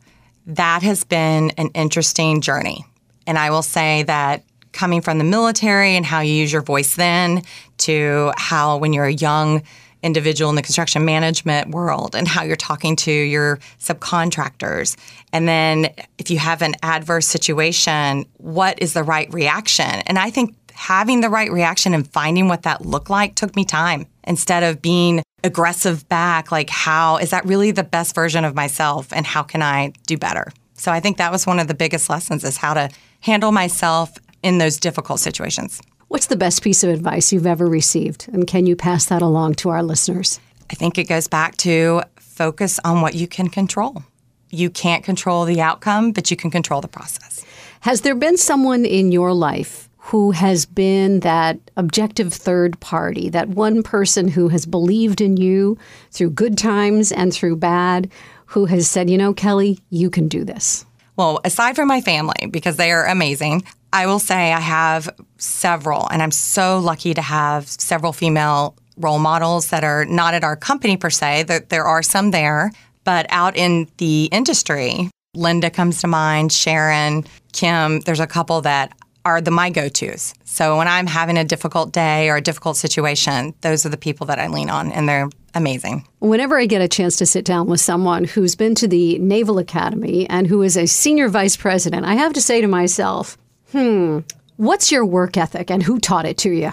that 0.46 0.82
has 0.82 1.04
been 1.04 1.50
an 1.58 1.68
interesting 1.74 2.40
journey. 2.40 2.86
And 3.26 3.38
I 3.38 3.50
will 3.50 3.60
say 3.60 4.04
that 4.04 4.44
coming 4.72 5.02
from 5.02 5.18
the 5.18 5.24
military 5.24 5.96
and 5.96 6.06
how 6.06 6.20
you 6.20 6.32
use 6.32 6.50
your 6.50 6.62
voice 6.62 6.96
then 6.96 7.42
to 7.78 8.32
how 8.38 8.78
when 8.78 8.94
you're 8.94 9.04
a 9.04 9.12
young 9.12 9.64
individual 10.02 10.48
in 10.48 10.56
the 10.56 10.62
construction 10.62 11.04
management 11.04 11.72
world 11.72 12.14
and 12.14 12.26
how 12.26 12.42
you're 12.42 12.56
talking 12.56 12.96
to 12.96 13.12
your 13.12 13.58
subcontractors. 13.80 14.96
And 15.30 15.46
then 15.46 15.92
if 16.16 16.30
you 16.30 16.38
have 16.38 16.62
an 16.62 16.74
adverse 16.82 17.26
situation, 17.26 18.24
what 18.38 18.80
is 18.80 18.94
the 18.94 19.02
right 19.02 19.30
reaction? 19.34 19.90
And 20.06 20.18
I 20.18 20.30
think 20.30 20.54
having 20.76 21.22
the 21.22 21.30
right 21.30 21.50
reaction 21.50 21.94
and 21.94 22.06
finding 22.08 22.48
what 22.48 22.62
that 22.62 22.84
looked 22.84 23.10
like 23.10 23.34
took 23.34 23.56
me 23.56 23.64
time 23.64 24.06
instead 24.24 24.62
of 24.62 24.82
being 24.82 25.22
aggressive 25.42 26.08
back 26.08 26.50
like 26.50 26.68
how 26.68 27.16
is 27.16 27.30
that 27.30 27.44
really 27.44 27.70
the 27.70 27.84
best 27.84 28.14
version 28.14 28.44
of 28.44 28.54
myself 28.54 29.12
and 29.12 29.26
how 29.26 29.42
can 29.42 29.62
I 29.62 29.92
do 30.06 30.18
better? 30.18 30.52
So 30.74 30.92
I 30.92 31.00
think 31.00 31.16
that 31.16 31.32
was 31.32 31.46
one 31.46 31.58
of 31.58 31.68
the 31.68 31.74
biggest 31.74 32.10
lessons 32.10 32.44
is 32.44 32.58
how 32.58 32.74
to 32.74 32.90
handle 33.20 33.52
myself 33.52 34.12
in 34.42 34.58
those 34.58 34.76
difficult 34.76 35.20
situations. 35.20 35.80
What's 36.08 36.26
the 36.26 36.36
best 36.36 36.62
piece 36.62 36.84
of 36.84 36.90
advice 36.90 37.32
you've 37.32 37.46
ever 37.46 37.66
received? 37.66 38.28
And 38.32 38.46
can 38.46 38.66
you 38.66 38.76
pass 38.76 39.06
that 39.06 39.22
along 39.22 39.54
to 39.54 39.70
our 39.70 39.82
listeners? 39.82 40.38
I 40.70 40.74
think 40.74 40.98
it 40.98 41.08
goes 41.08 41.26
back 41.26 41.56
to 41.58 42.02
focus 42.16 42.78
on 42.84 43.00
what 43.00 43.14
you 43.14 43.26
can 43.26 43.48
control. 43.48 44.04
You 44.50 44.70
can't 44.70 45.02
control 45.02 45.44
the 45.44 45.60
outcome, 45.60 46.12
but 46.12 46.30
you 46.30 46.36
can 46.36 46.50
control 46.50 46.80
the 46.80 46.88
process. 46.88 47.44
Has 47.80 48.02
there 48.02 48.14
been 48.14 48.36
someone 48.36 48.84
in 48.84 49.10
your 49.10 49.32
life 49.32 49.85
who 50.06 50.30
has 50.30 50.66
been 50.66 51.18
that 51.20 51.58
objective 51.76 52.32
third 52.32 52.78
party, 52.78 53.28
that 53.28 53.48
one 53.48 53.82
person 53.82 54.28
who 54.28 54.46
has 54.46 54.64
believed 54.64 55.20
in 55.20 55.36
you 55.36 55.76
through 56.12 56.30
good 56.30 56.56
times 56.56 57.10
and 57.10 57.34
through 57.34 57.56
bad, 57.56 58.08
who 58.44 58.66
has 58.66 58.88
said, 58.88 59.10
you 59.10 59.18
know, 59.18 59.34
Kelly, 59.34 59.80
you 59.90 60.08
can 60.08 60.28
do 60.28 60.44
this? 60.44 60.86
Well, 61.16 61.40
aside 61.42 61.74
from 61.74 61.88
my 61.88 62.00
family, 62.00 62.46
because 62.48 62.76
they 62.76 62.92
are 62.92 63.04
amazing, 63.04 63.64
I 63.92 64.06
will 64.06 64.20
say 64.20 64.52
I 64.52 64.60
have 64.60 65.10
several, 65.38 66.06
and 66.08 66.22
I'm 66.22 66.30
so 66.30 66.78
lucky 66.78 67.12
to 67.12 67.22
have 67.22 67.66
several 67.66 68.12
female 68.12 68.76
role 68.98 69.18
models 69.18 69.70
that 69.70 69.82
are 69.82 70.04
not 70.04 70.34
at 70.34 70.44
our 70.44 70.54
company 70.54 70.96
per 70.96 71.10
se, 71.10 71.44
that 71.44 71.70
there 71.70 71.84
are 71.84 72.04
some 72.04 72.30
there, 72.30 72.70
but 73.02 73.26
out 73.30 73.56
in 73.56 73.88
the 73.96 74.28
industry. 74.30 75.10
Linda 75.34 75.68
comes 75.68 76.00
to 76.02 76.06
mind, 76.06 76.52
Sharon, 76.52 77.24
Kim, 77.52 78.00
there's 78.00 78.20
a 78.20 78.26
couple 78.28 78.60
that 78.60 78.92
are 79.26 79.40
the 79.40 79.50
my 79.50 79.70
go-tos. 79.70 80.34
So 80.44 80.78
when 80.78 80.86
I'm 80.86 81.08
having 81.08 81.36
a 81.36 81.42
difficult 81.42 81.90
day 81.90 82.30
or 82.30 82.36
a 82.36 82.40
difficult 82.40 82.76
situation, 82.76 83.54
those 83.62 83.84
are 83.84 83.88
the 83.88 83.96
people 83.96 84.24
that 84.28 84.38
I 84.38 84.46
lean 84.46 84.70
on 84.70 84.92
and 84.92 85.08
they're 85.08 85.28
amazing. 85.52 86.06
Whenever 86.20 86.56
I 86.56 86.66
get 86.66 86.80
a 86.80 86.86
chance 86.86 87.16
to 87.16 87.26
sit 87.26 87.44
down 87.44 87.66
with 87.66 87.80
someone 87.80 88.22
who's 88.22 88.54
been 88.54 88.76
to 88.76 88.86
the 88.86 89.18
Naval 89.18 89.58
Academy 89.58 90.28
and 90.30 90.46
who 90.46 90.62
is 90.62 90.76
a 90.76 90.86
senior 90.86 91.28
vice 91.28 91.56
president, 91.56 92.06
I 92.06 92.14
have 92.14 92.34
to 92.34 92.40
say 92.40 92.60
to 92.60 92.68
myself, 92.68 93.36
hmm, 93.72 94.20
what's 94.58 94.92
your 94.92 95.04
work 95.04 95.36
ethic 95.36 95.72
and 95.72 95.82
who 95.82 95.98
taught 95.98 96.24
it 96.24 96.38
to 96.38 96.50
you? 96.50 96.72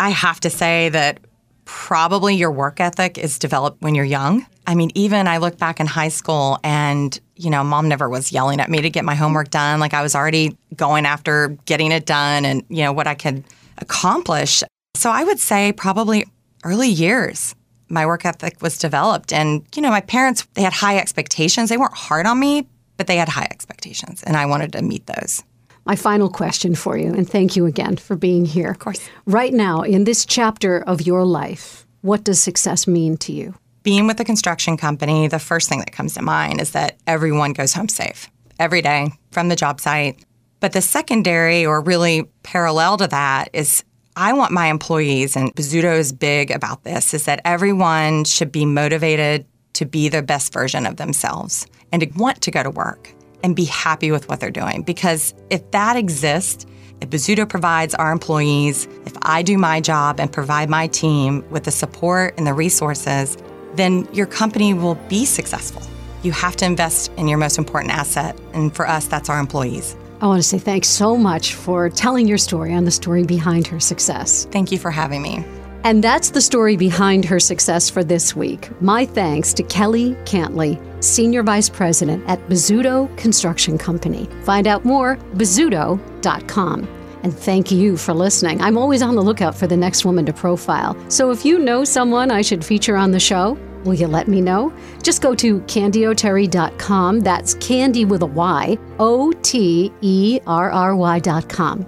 I 0.00 0.10
have 0.10 0.40
to 0.40 0.50
say 0.50 0.88
that 0.88 1.20
probably 1.66 2.34
your 2.34 2.50
work 2.50 2.80
ethic 2.80 3.16
is 3.16 3.38
developed 3.38 3.80
when 3.80 3.94
you're 3.94 4.04
young. 4.04 4.44
I 4.66 4.74
mean, 4.74 4.90
even 4.94 5.26
I 5.26 5.38
look 5.38 5.58
back 5.58 5.80
in 5.80 5.86
high 5.86 6.08
school 6.08 6.58
and, 6.62 7.18
you 7.36 7.50
know, 7.50 7.64
mom 7.64 7.88
never 7.88 8.08
was 8.08 8.32
yelling 8.32 8.60
at 8.60 8.70
me 8.70 8.80
to 8.80 8.90
get 8.90 9.04
my 9.04 9.14
homework 9.14 9.50
done. 9.50 9.80
Like 9.80 9.94
I 9.94 10.02
was 10.02 10.14
already 10.14 10.56
going 10.76 11.04
after 11.04 11.48
getting 11.64 11.90
it 11.90 12.06
done 12.06 12.44
and, 12.44 12.62
you 12.68 12.82
know, 12.84 12.92
what 12.92 13.06
I 13.06 13.14
could 13.14 13.44
accomplish. 13.78 14.62
So 14.94 15.10
I 15.10 15.24
would 15.24 15.40
say 15.40 15.72
probably 15.72 16.24
early 16.64 16.88
years, 16.88 17.54
my 17.88 18.06
work 18.06 18.24
ethic 18.24 18.62
was 18.62 18.78
developed. 18.78 19.32
And, 19.32 19.66
you 19.74 19.82
know, 19.82 19.90
my 19.90 20.00
parents, 20.00 20.46
they 20.54 20.62
had 20.62 20.72
high 20.72 20.98
expectations. 20.98 21.68
They 21.68 21.76
weren't 21.76 21.96
hard 21.96 22.26
on 22.26 22.38
me, 22.38 22.68
but 22.96 23.08
they 23.08 23.16
had 23.16 23.28
high 23.28 23.48
expectations 23.50 24.22
and 24.22 24.36
I 24.36 24.46
wanted 24.46 24.72
to 24.74 24.82
meet 24.82 25.06
those. 25.06 25.42
My 25.84 25.96
final 25.96 26.28
question 26.28 26.76
for 26.76 26.96
you, 26.96 27.12
and 27.12 27.28
thank 27.28 27.56
you 27.56 27.66
again 27.66 27.96
for 27.96 28.14
being 28.14 28.44
here. 28.44 28.70
Of 28.70 28.78
course. 28.78 29.00
Right 29.26 29.52
now, 29.52 29.82
in 29.82 30.04
this 30.04 30.24
chapter 30.24 30.80
of 30.80 31.02
your 31.02 31.24
life, 31.24 31.84
what 32.02 32.22
does 32.22 32.40
success 32.40 32.86
mean 32.86 33.16
to 33.16 33.32
you? 33.32 33.54
Being 33.82 34.06
with 34.06 34.20
a 34.20 34.24
construction 34.24 34.76
company, 34.76 35.26
the 35.26 35.40
first 35.40 35.68
thing 35.68 35.80
that 35.80 35.90
comes 35.90 36.14
to 36.14 36.22
mind 36.22 36.60
is 36.60 36.70
that 36.70 36.98
everyone 37.08 37.52
goes 37.52 37.72
home 37.72 37.88
safe 37.88 38.30
every 38.60 38.80
day 38.80 39.10
from 39.32 39.48
the 39.48 39.56
job 39.56 39.80
site. 39.80 40.24
But 40.60 40.72
the 40.72 40.80
secondary, 40.80 41.66
or 41.66 41.80
really 41.80 42.30
parallel 42.44 42.98
to 42.98 43.08
that, 43.08 43.50
is 43.52 43.82
I 44.14 44.34
want 44.34 44.52
my 44.52 44.66
employees, 44.66 45.34
and 45.34 45.52
Bozzuto 45.56 45.98
is 45.98 46.12
big 46.12 46.52
about 46.52 46.84
this, 46.84 47.12
is 47.12 47.24
that 47.24 47.40
everyone 47.44 48.24
should 48.24 48.52
be 48.52 48.64
motivated 48.64 49.46
to 49.72 49.84
be 49.84 50.08
the 50.08 50.22
best 50.22 50.52
version 50.52 50.86
of 50.86 50.96
themselves 50.98 51.66
and 51.90 52.02
to 52.02 52.08
want 52.16 52.40
to 52.42 52.52
go 52.52 52.62
to 52.62 52.70
work 52.70 53.12
and 53.42 53.56
be 53.56 53.64
happy 53.64 54.12
with 54.12 54.28
what 54.28 54.38
they're 54.38 54.50
doing. 54.52 54.82
Because 54.82 55.34
if 55.50 55.68
that 55.72 55.96
exists, 55.96 56.66
if 57.00 57.10
Bozzuto 57.10 57.48
provides 57.48 57.96
our 57.96 58.12
employees, 58.12 58.86
if 59.06 59.14
I 59.22 59.42
do 59.42 59.58
my 59.58 59.80
job 59.80 60.20
and 60.20 60.32
provide 60.32 60.70
my 60.70 60.86
team 60.86 61.44
with 61.50 61.64
the 61.64 61.72
support 61.72 62.34
and 62.38 62.46
the 62.46 62.54
resources, 62.54 63.36
then 63.74 64.06
your 64.12 64.26
company 64.26 64.74
will 64.74 64.96
be 65.08 65.24
successful. 65.24 65.82
You 66.22 66.32
have 66.32 66.56
to 66.56 66.64
invest 66.64 67.10
in 67.16 67.28
your 67.28 67.38
most 67.38 67.58
important 67.58 67.92
asset. 67.92 68.38
And 68.52 68.74
for 68.74 68.86
us, 68.86 69.06
that's 69.06 69.28
our 69.28 69.38
employees. 69.38 69.96
I 70.20 70.26
want 70.26 70.40
to 70.40 70.48
say 70.48 70.58
thanks 70.58 70.88
so 70.88 71.16
much 71.16 71.54
for 71.54 71.90
telling 71.90 72.28
your 72.28 72.38
story 72.38 72.72
and 72.72 72.86
the 72.86 72.92
story 72.92 73.24
behind 73.24 73.66
her 73.66 73.80
success. 73.80 74.46
Thank 74.52 74.70
you 74.70 74.78
for 74.78 74.92
having 74.92 75.20
me. 75.20 75.44
And 75.84 76.04
that's 76.04 76.30
the 76.30 76.40
story 76.40 76.76
behind 76.76 77.24
her 77.24 77.40
success 77.40 77.90
for 77.90 78.04
this 78.04 78.36
week. 78.36 78.70
My 78.80 79.04
thanks 79.04 79.52
to 79.54 79.64
Kelly 79.64 80.14
Cantley, 80.24 80.80
Senior 81.02 81.42
Vice 81.42 81.68
President 81.68 82.22
at 82.28 82.38
Bozzuto 82.48 83.14
Construction 83.16 83.76
Company. 83.78 84.28
Find 84.44 84.68
out 84.68 84.84
more, 84.84 85.16
bozzuto.com. 85.34 87.01
And 87.22 87.32
thank 87.36 87.70
you 87.70 87.96
for 87.96 88.12
listening. 88.12 88.60
I'm 88.60 88.76
always 88.76 89.02
on 89.02 89.14
the 89.14 89.22
lookout 89.22 89.54
for 89.54 89.66
the 89.66 89.76
next 89.76 90.04
woman 90.04 90.26
to 90.26 90.32
profile. 90.32 90.96
So 91.10 91.30
if 91.30 91.44
you 91.44 91.58
know 91.58 91.84
someone 91.84 92.30
I 92.30 92.42
should 92.42 92.64
feature 92.64 92.96
on 92.96 93.12
the 93.12 93.20
show, 93.20 93.56
will 93.84 93.94
you 93.94 94.06
let 94.08 94.28
me 94.28 94.40
know? 94.40 94.72
Just 95.02 95.22
go 95.22 95.34
to 95.36 95.60
candyoterry.com. 95.60 97.20
That's 97.20 97.54
candy 97.54 98.04
with 98.04 98.22
a 98.22 98.26
Y, 98.26 98.78
O 98.98 99.32
T 99.42 99.92
E 100.00 100.40
R 100.46 100.70
R 100.70 100.96
Y.com. 100.96 101.86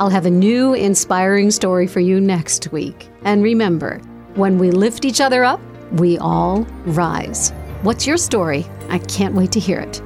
I'll 0.00 0.10
have 0.10 0.26
a 0.26 0.30
new 0.30 0.74
inspiring 0.74 1.50
story 1.50 1.86
for 1.86 2.00
you 2.00 2.20
next 2.20 2.72
week. 2.72 3.08
And 3.24 3.42
remember, 3.42 4.00
when 4.34 4.58
we 4.58 4.70
lift 4.70 5.04
each 5.04 5.20
other 5.20 5.44
up, 5.44 5.60
we 5.92 6.18
all 6.18 6.62
rise. 6.86 7.50
What's 7.82 8.06
your 8.06 8.16
story? 8.16 8.66
I 8.88 8.98
can't 8.98 9.34
wait 9.34 9.52
to 9.52 9.60
hear 9.60 9.78
it. 9.78 10.02